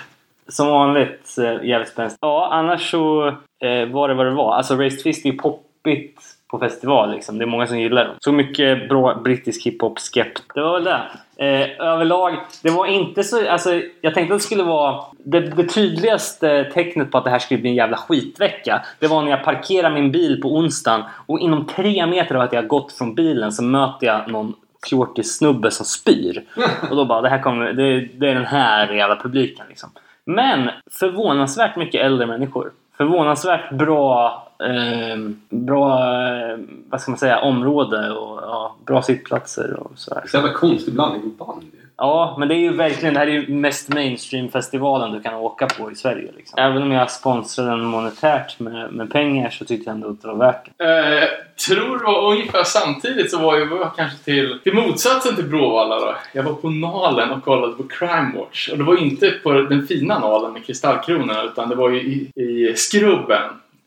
[0.51, 2.17] Som vanligt eh, jävligt spännande.
[2.21, 3.29] Ja, annars så
[3.63, 4.55] eh, var det vad det var.
[4.55, 6.21] Alltså Raised Fist är ju poppigt
[6.51, 7.39] på festival liksom.
[7.39, 8.15] Det är många som gillar dem.
[8.19, 10.43] Så mycket bra brittisk hiphop skept.
[10.55, 11.03] Det var väl det.
[11.37, 13.49] Eh, överlag, det var inte så...
[13.49, 15.05] Alltså, jag tänkte att det skulle vara...
[15.19, 18.83] Det, det tydligaste tecknet på att det här skulle bli en jävla skitvecka.
[18.99, 22.53] Det var när jag parkerade min bil på onsdagen och inom tre meter av att
[22.53, 24.55] jag gått från bilen så möter jag någon
[24.89, 26.45] fjortis snubbe som spyr.
[26.91, 27.73] Och då bara, det här kommer...
[27.73, 29.91] Det, det är den här jävla publiken liksom.
[30.25, 32.73] Men förvånansvärt mycket äldre människor.
[32.97, 35.19] Förvånansvärt bra, eh,
[35.49, 36.59] bra eh,
[36.91, 40.23] vad ska man säga, område och ja, bra sittplatser och sådär.
[40.27, 41.63] Så jävla konstig blandning på band.
[42.03, 45.67] Ja, men det är ju verkligen det här är ju mest mainstream-festivalen du kan åka
[45.67, 46.33] på i Sverige.
[46.37, 46.59] Liksom.
[46.59, 50.29] Även om jag sponsrar den monetärt med, med pengar så tyckte jag ändå att det
[50.29, 51.19] var värt det.
[51.19, 51.29] Eh,
[51.69, 55.49] tror det var ungefär samtidigt så var jag, var jag kanske till, till motsatsen till
[55.49, 56.15] Bråvalla då.
[56.33, 58.69] Jag var på Nalen och kollade på Crime Watch.
[58.69, 62.43] Och det var inte på den fina Nalen med kristallkronorna utan det var ju i,
[62.43, 63.43] i Skrubben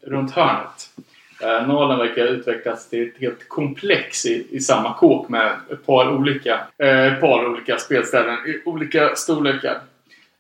[0.08, 0.90] runt hörnet.
[1.44, 5.86] Eh, Nalen verkar ha utvecklats till ett helt komplex i, i samma kåk med ett
[5.86, 9.78] par olika, eh, ett par olika spelställen i olika storlekar.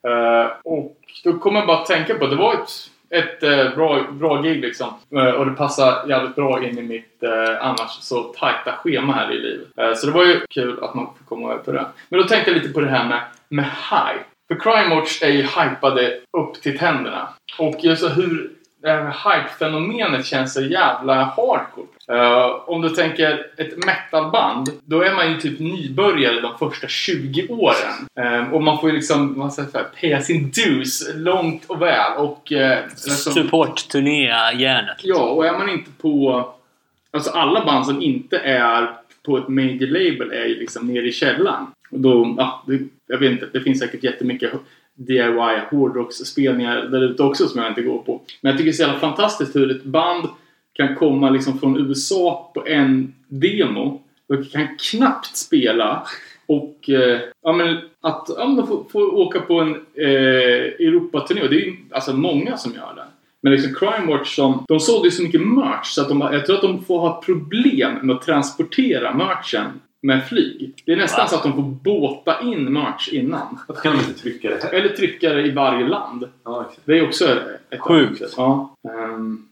[0.07, 2.69] Eh, och då kommer jag bara att tänka på att det var ett,
[3.09, 4.87] ett eh, bra, bra gig liksom.
[5.15, 9.31] Eh, och det passar jävligt bra in i mitt eh, annars så tajta schema här
[9.31, 9.67] i livet.
[9.77, 11.85] Eh, så det var ju kul att man fick komma över på det.
[12.09, 14.25] Men då tänkte jag lite på det här med, med hype.
[14.47, 17.29] För Crime Watch är ju hypade upp till tänderna.
[17.57, 18.51] Och just hur
[18.83, 21.87] det här hype-fenomenet känns så jävla hardcore.
[22.09, 27.47] Eh, om du tänker ett metalband, då är man ju typ nybörjare de första 20
[27.47, 28.07] åren.
[28.19, 32.17] Eh, och man får ju liksom, ska jag säga, paya sin dues långt och väl.
[32.17, 34.97] Och, uh, liksom, Support-turné-järnet.
[35.03, 36.45] Ja, och är man inte på...
[37.11, 38.89] Alltså alla band som inte är
[39.25, 41.65] på ett major label är ju liksom nere i källaren.
[41.91, 44.51] Och då, ja, det, jag vet inte, det finns säkert jättemycket
[44.95, 48.21] DIY hårdrocksspelningar där ute också som jag inte går på.
[48.41, 50.27] Men jag tycker det är så jävla fantastiskt hur ett band
[50.73, 56.07] kan komma liksom från USA på en demo och kan knappt spela
[56.45, 61.41] och eh, ja, men att ja, men få, få åka på en eh, Europaturné.
[61.41, 63.05] Och det är ju alltså många som gör det.
[63.41, 66.45] Men liksom Crime Watch som, de sålde ju så mycket merch så att de, jag
[66.45, 69.65] tror att de får ha problem med att transportera merchen
[70.03, 70.73] med flyg.
[70.85, 71.27] Det är nästan Va?
[71.27, 73.59] så att de får båta in merch innan.
[73.67, 74.73] Varför kan de inte trycka det här?
[74.73, 76.29] Eller trycka det i varje land.
[76.43, 76.81] Ja, exakt.
[76.85, 77.25] Det är också
[77.69, 78.21] ett Sjukt.
[78.37, 78.75] Ja.
[78.89, 79.47] Ehm,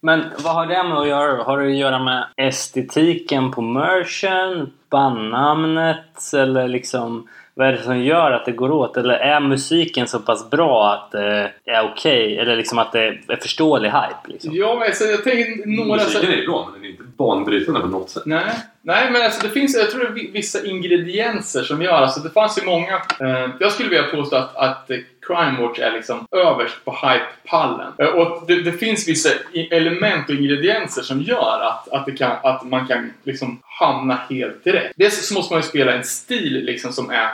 [0.00, 1.42] Men vad har det med att göra?
[1.42, 4.72] Har det att göra med estetiken på merchen?
[4.90, 6.32] Bandnamnet?
[6.34, 7.28] Eller liksom...
[7.56, 8.96] Vad är det som gör att det går åt?
[8.96, 12.38] Eller är musiken så pass bra att det är okej?
[12.38, 14.14] Eller liksom att det är förståelig hype?
[14.32, 14.50] Liksom?
[14.54, 15.98] ja, alltså, jag tänker några...
[16.00, 18.22] så- Musiken är ju bra, men den är inte banbrytande på något sätt.
[18.26, 18.44] Nej,
[18.82, 22.20] nej men alltså det finns, jag tror det är vi- vissa ingredienser som gör, alltså
[22.20, 24.96] det fanns ju många, eh, jag skulle vilja påstå att, att eh,
[25.26, 27.92] Crime Watch är liksom överst på hype-pallen.
[27.98, 29.28] Eh, och det, det finns vissa
[29.70, 34.66] element och ingredienser som gör att, att, det kan, att man kan liksom hamna helt
[34.66, 34.92] rätt.
[34.96, 37.30] Dels så måste man ju spela en stil liksom som är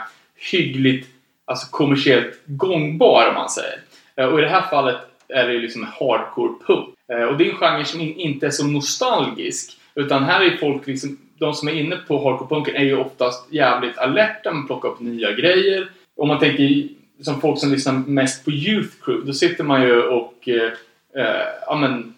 [0.51, 1.07] hyggligt
[1.45, 3.79] alltså kommersiellt gångbar om man säger.
[4.15, 6.95] Eh, och i det här fallet är det ju liksom hardcore punk.
[7.13, 9.77] Eh, och det är en genre som inte är så nostalgisk.
[9.95, 13.53] Utan här är folk liksom, de som är inne på hardcore punken är ju oftast
[13.53, 15.89] jävligt alerta med att plocka upp nya grejer.
[16.17, 16.87] Om man tänker
[17.21, 20.71] som folk som lyssnar mest på Youth Crew, då sitter man ju och eh,
[21.23, 22.13] eh, ja, men,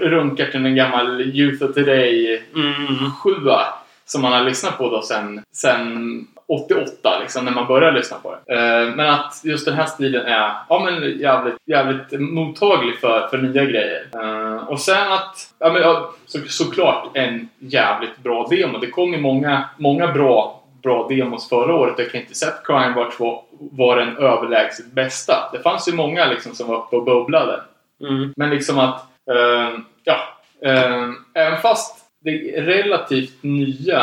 [0.00, 3.10] runkar till en gammal Youth of Today Mm.
[3.22, 3.60] sjua
[4.04, 8.36] som man har lyssnat på då sen, sen 88 liksom, när man började lyssna på
[8.46, 8.54] det.
[8.54, 13.38] Eh, men att just den här stilen är ja, men jävligt, jävligt mottaglig för, för
[13.38, 14.06] nya grejer.
[14.14, 18.78] Eh, och sen att, ja, men, ja, så, såklart en jävligt bra demo.
[18.78, 21.94] Det kom ju många, många bra, bra demos förra året.
[21.98, 23.12] Jag kan inte säga att Crime var,
[23.58, 25.50] var den överlägset bästa.
[25.52, 27.60] Det fanns ju många liksom, som var uppe och bubblade.
[28.00, 28.32] Mm.
[28.36, 30.18] Men liksom att, eh, ja,
[30.62, 34.00] eh, även fast det är relativt nya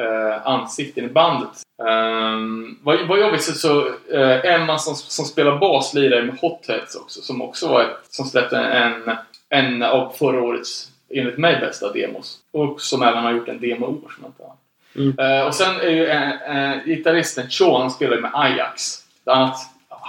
[0.00, 1.62] eh, ansikten i bandet.
[1.82, 2.38] Eh,
[2.82, 7.20] vad, vad jag visste så eh, Emma som, som spelar bas lirar med Hotheads också,
[7.20, 9.16] som också var ett, som släppte en,
[9.48, 12.38] en av förra årets, enligt mig, bästa demos.
[12.52, 14.54] Och som även har gjort en demo i år som jag inte har.
[14.96, 15.18] Mm.
[15.18, 18.98] Eh, och sen är ju eh, eh, gitarristen Sean, han spelar med Ajax.
[19.22, 19.56] Ett annat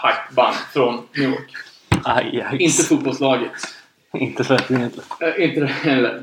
[0.03, 1.51] hypeband från New York.
[2.03, 2.59] Ajax.
[2.59, 3.51] Inte fotbollslaget.
[4.13, 5.09] Inte att egentligen.
[5.21, 6.21] Eh, inte det heller.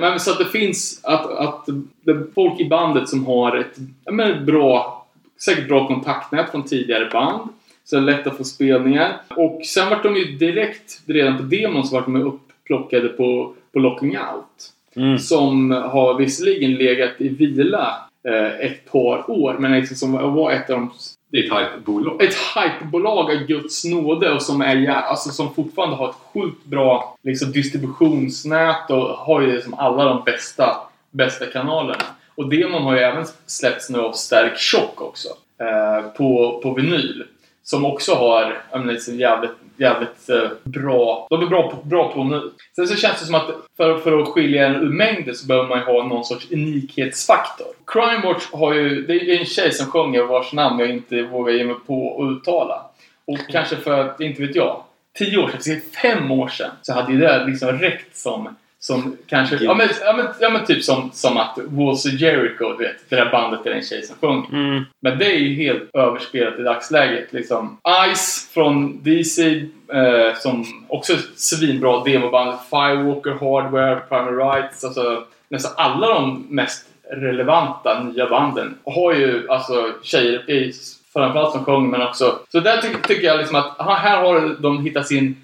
[0.00, 1.66] Men så att det finns att, att
[2.04, 3.76] det är folk i bandet som har ett
[4.10, 5.06] men bra,
[5.44, 7.48] säkert bra kontaktnät från tidigare band.
[7.84, 9.20] Så det är lätt att få spelningar.
[9.28, 13.78] Och sen vart de ju direkt, redan på demon så vart de upplockade på, på
[13.78, 14.72] Locking Out.
[14.96, 15.18] Mm.
[15.18, 17.96] Som har visserligen legat i vila
[18.28, 20.90] eh, ett par år, men liksom som var ett av de
[21.30, 22.22] Det är ett hype-bolag.
[22.22, 27.16] ett hypebolag av Guds nåde och som, är, alltså, som fortfarande har ett sjukt bra
[27.22, 30.76] liksom, distributionsnät och har ju liksom alla de bästa,
[31.10, 32.04] bästa kanalerna.
[32.34, 35.28] Och demon har ju även släppts nu av Stark Shock också.
[35.60, 37.24] Eh, på, på vinyl.
[37.70, 41.26] Som också har menar, så liksom jävligt, jävligt eh, bra...
[41.30, 42.50] De är bra på, bra på nu.
[42.76, 45.68] Sen så känns det som att för, för att skilja en ur mängden så behöver
[45.68, 47.66] man ju ha någon sorts unikhetsfaktor.
[47.86, 49.06] Crime Watch har ju...
[49.06, 52.30] Det är en tjej som sjunger vars namn jag inte vågar ge mig på att
[52.30, 52.82] uttala.
[53.24, 54.82] Och kanske för att, inte vet jag,
[55.18, 59.16] tio år sedan, säg fem år sedan, så hade ju det liksom räckt som, som
[59.26, 59.56] kanske...
[59.56, 63.10] Ja men, ja, men, ja, men typ som, som att Walls of Jericho, du vet.
[63.10, 64.48] Det där bandet där en tjej som sjunger.
[64.52, 64.84] Mm.
[65.00, 67.32] Men det är ju helt överspelat i dagsläget.
[67.32, 67.78] Liksom.
[68.14, 72.58] Ice från DC, eh, som också är ett svinbra demoband.
[72.70, 74.84] Firewalker, Hardware, Primal Rights.
[74.84, 80.72] Alltså, nästan alla de mest relevanta nya banden har ju alltså tjejer i,
[81.12, 82.38] framförallt som sjunger men också...
[82.52, 85.36] Så där ty tycker jag liksom att här har de hittat sin,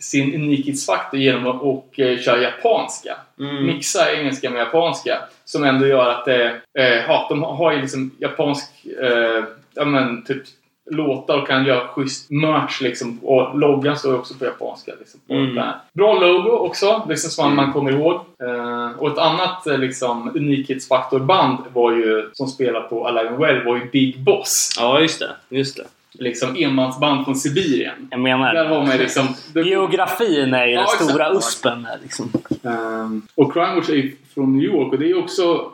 [0.00, 3.16] sin unikhetsfaktor genom att och, eh, köra japanska.
[3.40, 3.66] Mm.
[3.66, 5.18] Mixa engelska med japanska.
[5.44, 6.60] Som ändå gör att det...
[6.78, 8.86] Eh, ja, de har ju liksom japansk...
[9.02, 9.44] Eh,
[9.74, 10.42] ja men typ
[10.90, 13.18] låtar och kan göra schysst merch liksom.
[13.22, 14.92] Och loggan står ju också på japanska.
[14.98, 15.64] Liksom, på Mm.
[15.92, 18.14] Bra logo också, liksom som man kommer ihåg.
[18.14, 23.76] Eh, och ett annat eh, liksom, unikhetsfaktorband var ju, som spelar på Alive Well var
[23.76, 24.76] ju Big Boss.
[24.78, 25.56] Ja, just det.
[25.56, 25.84] Just det.
[26.12, 28.08] Liksom enmansband från Sibirien.
[28.10, 28.54] Jag menar...
[28.54, 29.26] Där har man liksom...
[29.54, 32.32] Geografin är ju Ja, den stora uspen här liksom.
[32.64, 35.72] Ehm, och Crime Watch är från New York och det är också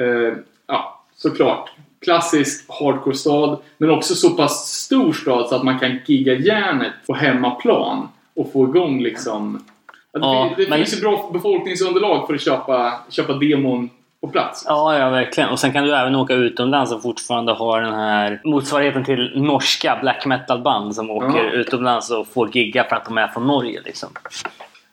[0.00, 1.70] eh, ja, såklart
[2.04, 7.14] klassisk hardcore-stad men också så pass stor stad så att man kan gigga järnet på
[7.14, 9.64] hemmaplan och få igång liksom
[10.12, 13.90] Ja, det det men- finns ju bra befolkningsunderlag för att köpa, köpa demon
[14.22, 14.64] på plats.
[14.68, 15.50] Ja, ja, verkligen.
[15.50, 19.98] Och sen kan du även åka utomlands och fortfarande ha den här motsvarigheten till norska
[20.02, 21.50] black metal-band som åker Ja.
[21.50, 24.08] utomlands och får gigga för att de är från Norge liksom.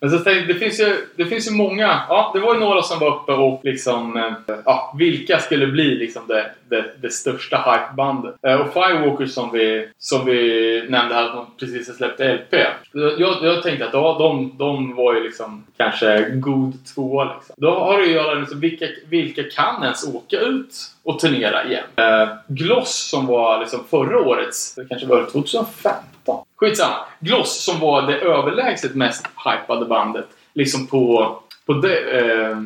[0.02, 2.02] Men så tänkte det, finns ju, det finns ju många.
[2.10, 4.18] Ja, det var ju några som var uppe och liksom...
[4.18, 8.36] Eh, ja, vilka skulle bli liksom det, det, det största hypebandet?
[8.43, 12.60] Eh, och Firewalker som vi, som vi nämnde här, att de precis har släppt LP.
[12.93, 17.34] Jag, jag tänkte att ja, de, de var ju liksom kanske god tvåa.
[17.34, 17.56] Liksom.
[17.58, 21.66] Då har det ju att göra liksom, vilka, vilka kan ens åka ut och turnera
[21.66, 21.84] igen?
[21.95, 25.93] Eh, Gloss som var liksom förra årets, det kanske var 2005?
[26.26, 26.46] 2015.
[26.56, 26.96] Skitsamma.
[27.20, 32.62] Gloss som var det överlägset mest hypade bandet liksom på, på, de, eh,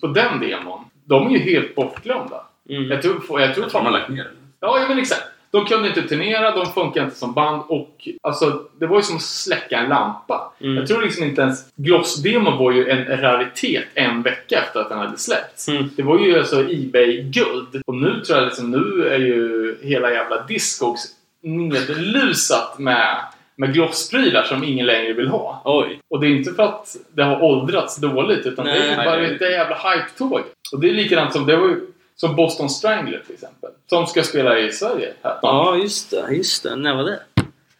[0.00, 0.84] på den demon.
[1.04, 2.42] De är ju helt bortglömda.
[2.68, 2.90] Mm.
[2.90, 4.30] Jag tror, jag tror Jag tror man har lagt ner.
[4.60, 5.24] Ja, men exakt.
[5.50, 9.16] De kunde inte turnera, de funkar inte som band och alltså, det var ju som
[9.16, 10.52] att släcka en lampa.
[10.60, 10.76] Mm.
[10.76, 11.72] Jag tror liksom inte ens...
[11.76, 15.68] Gloss-demon var ju en raritet en vecka efter att den hade släppts.
[15.68, 15.90] Mm.
[15.96, 17.82] Det var ju alltså Ebay-guld.
[17.86, 23.16] Och nu tror jag liksom, nu är ju hela jävla Discogs nedlusat med,
[23.56, 25.62] med Gloss-prylar som ingen längre vill ha.
[25.64, 26.00] Oj.
[26.10, 29.06] Och det är inte för att det har åldrats dåligt utan det är Nej.
[29.06, 29.34] bara Nej.
[29.34, 30.42] ett jävla hype-tåg.
[30.72, 31.80] Och det är likadant som, det var ju,
[32.16, 33.70] som Boston Strangler till exempel.
[33.86, 35.38] Som ska spela i Sverige här.
[35.42, 36.26] Ja, just det.
[36.30, 36.76] Just det.
[36.76, 37.20] När var det?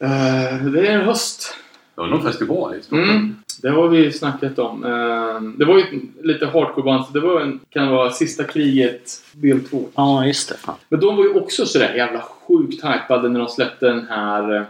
[0.01, 1.57] Eh, det är en höst.
[1.95, 3.11] Det var någon festival i Stockholm.
[3.11, 4.85] Mm, det har vi snackat om.
[4.85, 5.85] Eh, det var ju
[6.23, 9.89] lite hardcore-band så det var en, kan det vara Sista kriget del 2.
[9.95, 10.55] Ja, just det.
[10.57, 10.75] Fan.
[10.89, 14.63] Men de var ju också sådär jävla sjukt hypade när de släppte den här eh,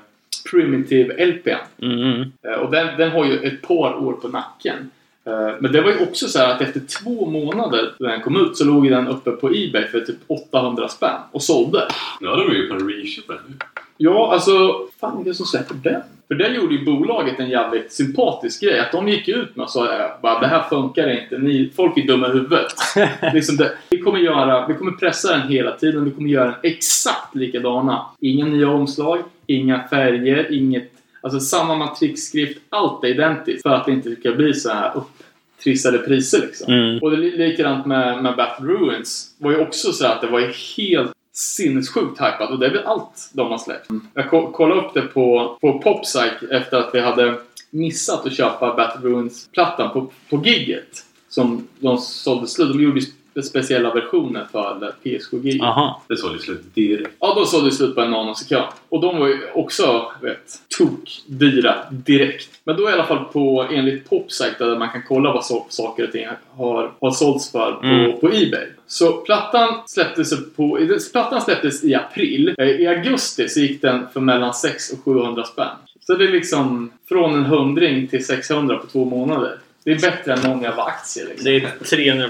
[0.50, 1.82] Primitive LPn.
[1.82, 2.20] Mm.
[2.20, 4.90] Eh, Och den, den har ju ett par år på nacken.
[5.24, 8.36] Eh, Men det var ju också så här att efter två månader när den kom
[8.36, 11.88] ut så låg den uppe på Ebay för typ 800 spänn och sålde.
[12.20, 13.54] Nu hade de ju på en reshoot nu.
[13.96, 14.52] Ja, alltså...
[15.00, 16.02] Fan är det som släpper den?
[16.28, 18.80] För där gjorde ju bolaget en jävligt sympatisk grej.
[18.80, 21.38] Att de gick ut med och sa eh, bara det här funkar inte.
[21.38, 22.66] Ni, folk är dumma i huvudet.
[23.34, 26.04] liksom det, vi, kommer göra, vi kommer pressa den hela tiden.
[26.04, 28.06] Vi kommer göra den exakt likadana.
[28.20, 30.92] Inga nya omslag, inga färger, inget...
[31.20, 32.58] Alltså samma matrixskrift.
[32.68, 33.62] Allt är identiskt.
[33.62, 36.74] För att det inte ska bli så här upptrissade priser liksom.
[36.74, 36.98] Mm.
[36.98, 39.34] Och det är li- likadant med, med Battle Ruins.
[39.38, 40.40] var ju också så att det var
[40.76, 43.88] helt sinnessjukt hypat och det är väl allt de har släppt.
[44.14, 47.38] Jag kollade upp det på, på Popsite efter att vi hade
[47.70, 51.04] missat att köpa Battle Ruins-plattan på, på gigget.
[51.28, 52.72] Som de sålde slut.
[52.72, 53.00] De gjorde
[53.38, 55.62] ju speciella versioner för PSG-gigget.
[55.62, 56.02] Aha.
[56.08, 57.10] Det såg ju slut direkt.
[57.20, 58.64] Ja, de sålde slut på en nanosekund.
[58.88, 62.50] Och de var ju också, vet, tok dyra direkt.
[62.64, 66.04] Men då i alla fall på, enligt Popsite, där man kan kolla vad så, saker
[66.04, 66.26] och ting
[66.56, 68.20] har, har sålts för på, Mm.
[68.20, 68.66] på Ebay.
[68.86, 70.78] Så plattan släpptes, på,
[71.12, 72.54] plattan släpptes i april.
[72.58, 75.66] Eh, I augusti så gick den för mellan 600 och 700 spänn.
[76.06, 79.58] Så det är liksom från en hundring till 600 på två månader.
[79.88, 81.44] Det är bättre än någon jävla aktie liksom.
[81.44, 81.60] Det är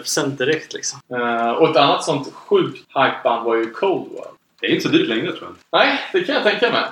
[0.00, 1.00] 300% direkt liksom.
[1.14, 4.26] Eh, och ett annat sånt sjukt hypeband var ju Cold War.
[4.60, 5.80] Det är inte så dyrt längre tror jag.
[5.80, 6.82] Nej, det kan jag tänka mig.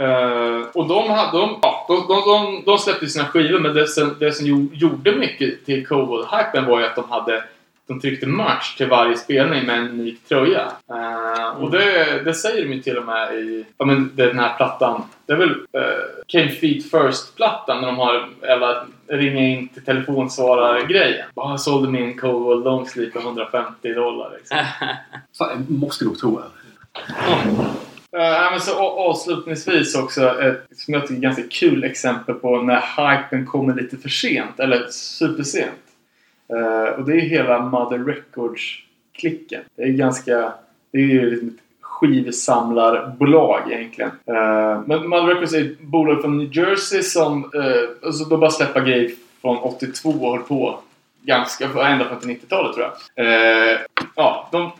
[0.00, 3.86] Eh, och de, hade, de, ja, de, de, de, de släppte sina skivor men det
[3.88, 7.44] som, det som gjo- gjorde mycket till Cold-hypen var ju att de hade
[7.88, 10.72] de tryckte merch till varje spelning med en unik tröja.
[10.90, 14.56] Eh, Och det, det säger de ju till och med i ja, men den här
[14.56, 15.02] plattan.
[15.26, 18.28] Det är väl uh, Came Feet First-plattan när de har
[19.08, 21.26] ringa in till telefonsvarare-grejen.
[21.34, 24.32] Bara jag sålde min War Longsleeve för 150 dollar.
[24.36, 24.58] Liksom.
[25.38, 26.42] Fan, måste gå på toa.
[28.16, 33.46] Uh, men så avslutningsvis också ett som jag tycker ganska kul exempel på när hypen
[33.46, 35.86] kommer lite för sent, eller supersent.
[36.48, 39.62] Eh, och det är hela Mother Records-klicken.
[39.76, 40.52] Det är ganska...
[40.92, 41.65] Det är ju liksom ett
[42.00, 44.10] skivsamlarbolag egentligen.
[44.10, 47.44] Uh, men Mother Records är ett bolag från New Jersey som...
[47.44, 50.78] uh, alltså de bara släppa grejer från 82 och höll på
[51.22, 51.64] ganska...
[51.64, 53.26] Ända fram till 90-talet tror jag.
[53.26, 53.78] Uh,
[54.16, 54.70] ja, de,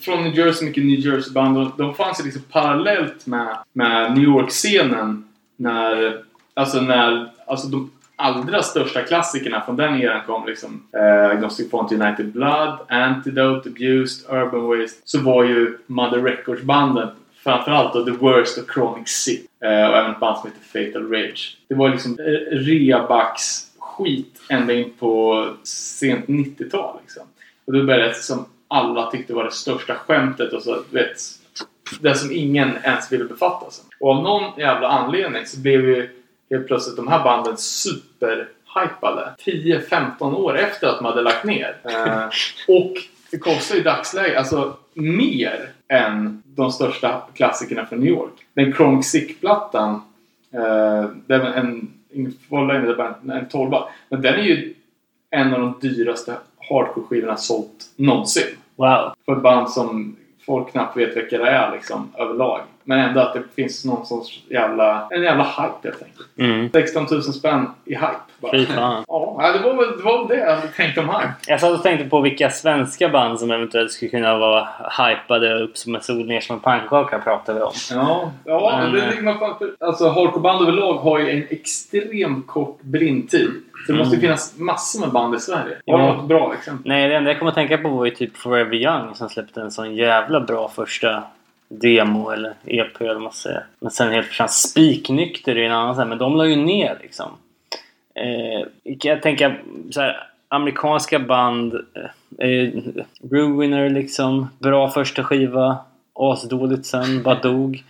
[0.00, 1.56] från New Jersey, mycket New Jersey-band.
[1.56, 6.18] De, de fanns ju liksom parallellt med, med New York-scenen när...
[6.54, 7.30] Alltså när...
[7.46, 12.78] Alltså de allra största klassikerna från den eran kom liksom eh, Agnostic Front United Blood,
[12.88, 17.08] Antidote, Abused, Urban Waste så var ju Mother Records-banden
[17.44, 21.10] framförallt då The Worst och Chronic Sick eh, och även ett band som heter Fatal
[21.10, 21.56] Rage.
[21.68, 27.22] Det var liksom eh, reabacks skit ända in på sent 90-tal liksom.
[27.66, 31.16] Och då började det som alla tyckte var det största skämtet och så vet
[32.00, 33.96] det som ingen ens ville befatta sig med.
[34.00, 36.23] Och av någon jävla anledning så blev ju
[36.54, 41.76] helt plötsligt de här banden superhypade 10-15 år efter att de hade lagt ner.
[41.84, 42.24] Eh,
[42.76, 42.92] och
[43.30, 48.32] det kostar i dagsläget alltså mer än de största klassikerna från New York.
[48.54, 49.94] Den Chronic Sick-plattan
[50.52, 52.34] eh, det är en, en,
[53.30, 53.74] en 12
[54.08, 54.74] Men den är ju
[55.30, 56.36] en av de dyraste
[56.70, 58.56] hardcore-skivorna sålt någonsin.
[58.76, 59.12] Wow.
[59.24, 62.60] För ett band som folk knappt vet vilka det är liksom överlag.
[62.86, 66.28] Men ändå att det finns någon sorts jävla, en jävla hype helt enkelt.
[66.38, 66.70] Mm.
[66.72, 68.06] 16 000 spänn i hype.
[68.40, 68.52] Bara.
[68.52, 69.04] Fy fan.
[69.08, 71.32] Ja, det var väl det, var det jag hade tänkt om hype.
[71.46, 74.68] Jag satt och tänkte på vilka svenska band som eventuellt skulle kunna vara
[75.08, 77.72] hypade upp som en sol ner som en pannkaka pratar vi om.
[77.90, 79.58] Ja, ja Men, det eh, man fan.
[79.58, 83.50] för- Alltså hardcoreband överlag har ju en extremt kort blindtid.
[83.86, 84.20] Så det måste Mm.
[84.20, 85.76] finnas massor med band i Sverige.
[85.86, 86.88] Har du något bra exempel?
[86.88, 89.60] Nej, det enda jag kommer att tänka på var ju typ Forever Young som släppte
[89.60, 91.22] en sån jävla bra första
[91.80, 93.64] demo eller EP eller vad man säger.
[93.80, 94.48] Men sen helt försvann.
[94.48, 97.30] Spiknykter är en annan sån, men de la ju ner liksom.
[98.14, 101.74] Eh, jag tänker så här, amerikanska band.
[102.38, 102.68] Eh, eh,
[103.30, 104.48] Ruiner liksom.
[104.58, 105.76] Bra första skiva.
[106.14, 107.22] Asdåligt sen.
[107.22, 107.84] Bara dog.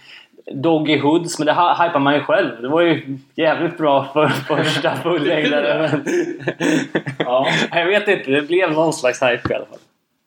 [0.53, 2.63] Doggy Hoods, men det hy- hypar man ju själv.
[2.63, 5.91] Det var ju jävligt bra för första fullängdare.
[5.93, 6.05] men-
[7.19, 7.47] Ja.
[7.73, 9.79] jag vet inte, det blev någon slags hype i alla fall.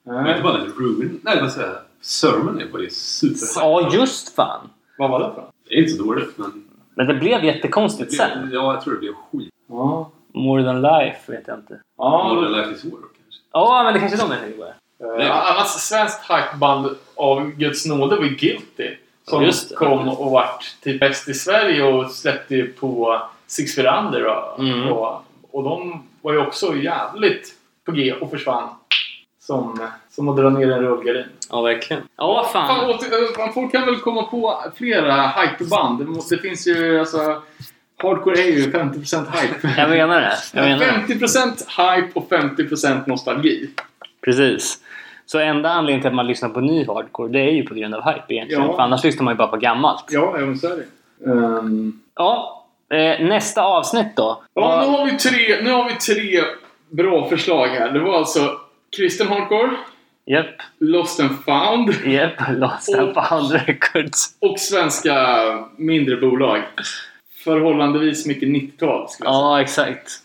[0.03, 1.19] Men inte bara Ruin...
[1.23, 1.77] Nej, vad säger jag?
[2.01, 4.69] Sermon är på det super Ja, just fan!
[4.97, 5.45] Vad var det för?
[5.69, 6.63] Det är inte så dåligt, men...
[6.95, 8.41] Men det blev jättekonstigt Det sen.
[8.41, 9.53] blev, ja, jag tror det blev skit.
[9.69, 10.11] Ja.
[10.33, 11.79] More than life vet jag inte.
[11.97, 13.41] Ja, More than life is war kanske.
[13.51, 14.63] Ja, men det kanske är de tänker på.
[15.21, 18.95] Eh, annars svenskt hypeband av Guds nåde var ju Guilty.
[19.23, 19.75] Som Just det.
[19.75, 24.25] kom och vart typ bäst i Sverige och släppte ju på Six Feet Under.
[24.25, 24.91] Och, Mm.
[24.91, 25.21] och,
[25.51, 27.53] och de var ju också jävligt
[27.85, 28.69] på G och försvann.
[29.39, 29.79] Som,
[30.17, 31.23] som att dra ner en rullgardin.
[31.49, 32.03] Ja, verkligen.
[32.17, 32.89] Ja, Fan, fan.
[32.89, 33.07] åter,
[33.47, 35.99] eh, folk kan väl komma på flera hypeband.
[35.99, 37.41] Det, måste, det finns ju alltså...
[38.03, 39.73] Hardcore är ju 50% hype.
[39.81, 40.33] Jag menar det.
[40.53, 41.13] Jag menar det.
[41.13, 43.69] 50% hype och 50% nostalgi.
[44.25, 44.77] Precis.
[45.25, 47.95] Så enda anledningen till att man lyssnar på ny hardcore, det är ju på grund
[47.95, 48.63] av hype egentligen.
[48.63, 48.75] Ja.
[48.75, 50.05] För annars lyssnar man ju bara på gammalt.
[50.09, 51.31] Ja, även så är det.
[51.31, 54.43] Ehm, Ja, eh, nästa avsnitt då.
[54.53, 56.41] Ja, nu har, vi tre, nu har vi tre
[56.89, 57.89] bra förslag här.
[57.91, 58.51] Det var alltså
[58.97, 59.71] Kristen Hardcore,
[60.27, 62.33] Japp, Lost and Found japp.
[62.57, 64.35] Lost and Och- found records.
[64.39, 66.63] och svenska mindre bolag.
[67.43, 69.41] Förhållandevis mycket 90-tal skulle jag säga.
[69.49, 70.21] Ja, exakt.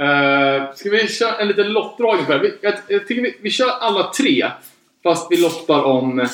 [0.00, 2.38] Uh, ska vi köra en liten lottdragning på det?
[2.38, 4.50] Vi, jag, jag tycker vi, vi kör alla tre.
[5.02, 6.28] Fast vi lottar om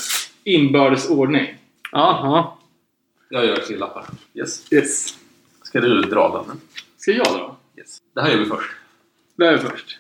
[0.45, 1.47] inbördes ordning.
[1.93, 2.59] Ja, ja.
[3.31, 4.05] Jag gör tre lappar.
[4.35, 4.73] Yes.
[4.73, 5.15] Yes.
[5.63, 6.61] Ska du dra den?
[6.99, 7.57] Ska jag då?
[7.79, 7.99] Yes.
[8.15, 8.71] Det här gör vi först.
[9.37, 9.99] Det här är först.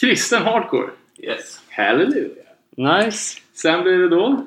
[0.00, 0.90] Kristen Hardcore.
[1.18, 1.60] Yes.
[1.70, 2.28] Halleluja.
[2.76, 3.38] Nice.
[3.54, 4.44] Sen blir det då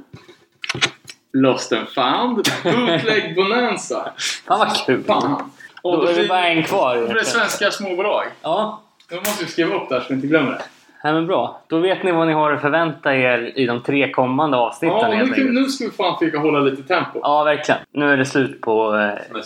[1.33, 2.35] Lost and found.
[2.63, 4.11] Bootleg Bonanza.
[4.47, 5.03] Fan vad kul.
[5.03, 5.51] Fan.
[5.81, 6.95] Och Då är det bara en kvar.
[6.95, 8.23] då blir det svenska småbolag.
[8.41, 10.61] Ja, Nu måste vi skriva upp det här så vi inte glömmer det.
[11.03, 11.61] Nej, men bra.
[11.67, 15.23] Då vet ni vad ni har att förvänta er i de tre kommande avsnitten Ja,
[15.25, 17.19] nu, kan- nu ska vi fan försöka hålla lite tempo.
[17.23, 17.81] Ja, verkligen.
[17.91, 18.95] Nu är det slut på...
[18.95, 19.37] Eh,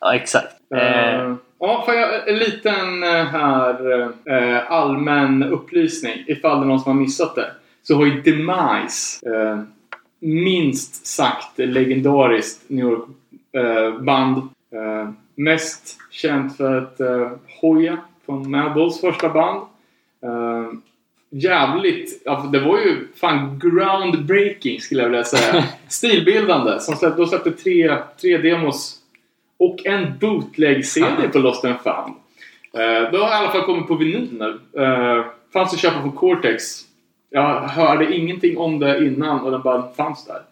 [0.00, 0.56] ja, exakt.
[0.74, 6.68] Eh, Eh, ja, får jag en liten eh, här eh, allmän upplysning ifall det är
[6.68, 7.50] någon som har missat det.
[7.82, 9.60] Så har ju Demise eh,
[10.20, 13.04] minst sagt legendariskt New York
[13.52, 14.36] eh, band.
[14.72, 17.30] Eh, mest känt för att eh,
[17.60, 19.60] Hoya från Madballs första band.
[21.32, 25.64] Jävligt, ja, det var ju fan groundbreaking skulle jag vilja säga.
[25.88, 26.80] Stilbildande.
[26.80, 28.99] Som släppte, de släppte tre, tre demos
[29.60, 32.14] och en bootleg-CD på Lost and Found.
[32.78, 34.58] Uh, då har i alla fall kommit på vinyl nu.
[34.82, 36.62] Uh, fanns att köpa på Cortex.
[37.30, 40.42] Jag hörde ingenting om det innan och den bara fanns där.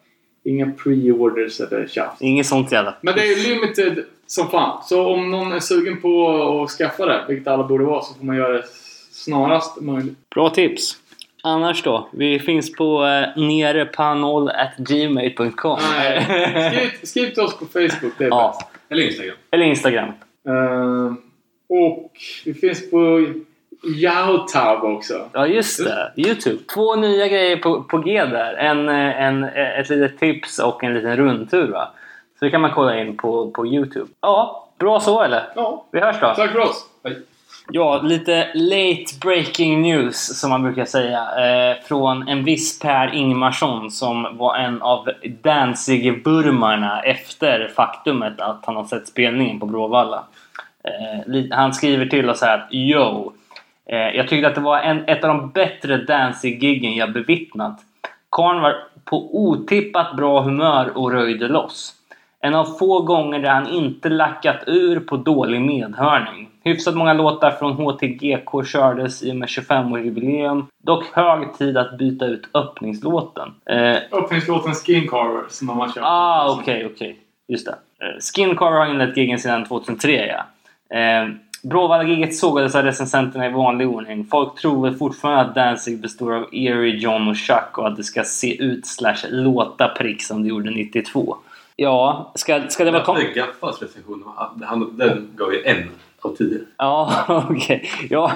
[0.44, 2.22] Inga pre-orders eller tjafs.
[2.22, 2.94] inget sånt jävla...
[3.00, 4.82] Men det är limited som fan.
[4.84, 6.28] Så om någon är sugen på
[6.64, 8.64] att skaffa det, vilket alla borde vara, så får man göra det
[9.12, 10.30] snarast möjligt.
[10.34, 10.96] Bra tips!
[11.42, 12.08] Annars då?
[12.12, 18.77] Vi finns på eh, nerepanol.gmail.com skriv, skriv till oss på Facebook, det är Ja, bäst.
[18.90, 19.36] Eller Instagram.
[19.50, 20.08] eller Instagram.
[20.48, 21.12] Eh,
[21.68, 22.10] och
[22.44, 22.96] vi finns på
[23.86, 25.28] Youtube också.
[25.32, 26.12] Ja, just det.
[26.16, 26.58] Youtube.
[26.74, 28.54] Två nya grejer på, på G där.
[28.54, 31.90] En, eh, en, eh, ett litet tips och en liten rundtur va.
[32.38, 34.06] Så det kan man kolla in på, på Youtube.
[34.20, 35.42] Ja, bra så eller?
[35.54, 36.34] Ja, Vi hörs då.
[36.36, 36.86] tack för oss.
[37.04, 37.18] Hej.
[37.72, 41.18] Ja, lite late breaking news som man brukar säga.
[41.18, 45.08] Eh, från en viss Per Ingmarsson som var en av
[45.42, 50.24] Danzig-burmarna efter faktumet att han har sett spelningen på Bråvalla.
[50.84, 53.32] Eh, han skriver till oss här att Yo!
[53.86, 57.80] Eh, jag tyckte att det var en, ett av de bättre Danzig-giggen jag bevittnat.
[58.30, 61.94] Karn var på otippat bra humör och röjde loss.
[62.40, 66.48] En av få gånger där han inte lackat ur på dålig medhörning.
[66.64, 70.64] Hyfsat många låtar från HTGK kördes i och med 25-årsjubileum.
[70.82, 73.54] Dock hög tid att byta ut öppningslåten.
[73.70, 76.02] Eh, Öppningslåten Skin Carver som de har kört.
[76.02, 77.18] Ah, okej, okej.
[77.48, 77.72] Just det.
[77.72, 80.44] Eh, Skin Carver har inlett giggen sedan 2003, ja.
[80.98, 81.28] Eh,
[81.62, 84.26] Bråvalla-giget sågades av recensenterna i vanlig ordning.
[84.30, 88.04] Folk tror väl fortfarande att Danzig består av Erie, John och Chuck och att det
[88.04, 91.36] ska se ut slash låta prick som det gjorde 92.
[91.80, 93.04] Ja, ska, ska det vara...
[93.04, 94.24] Kom- Gaffas recension.
[94.92, 95.88] Den gav ju en
[96.20, 96.60] av tio.
[96.76, 97.90] ja, okej.
[98.10, 98.32] Ja,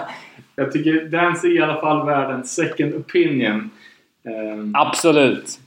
[0.56, 3.70] Jag tycker Danzig är i alla fall värd en second opinion.
[4.24, 5.58] Eh, absolut.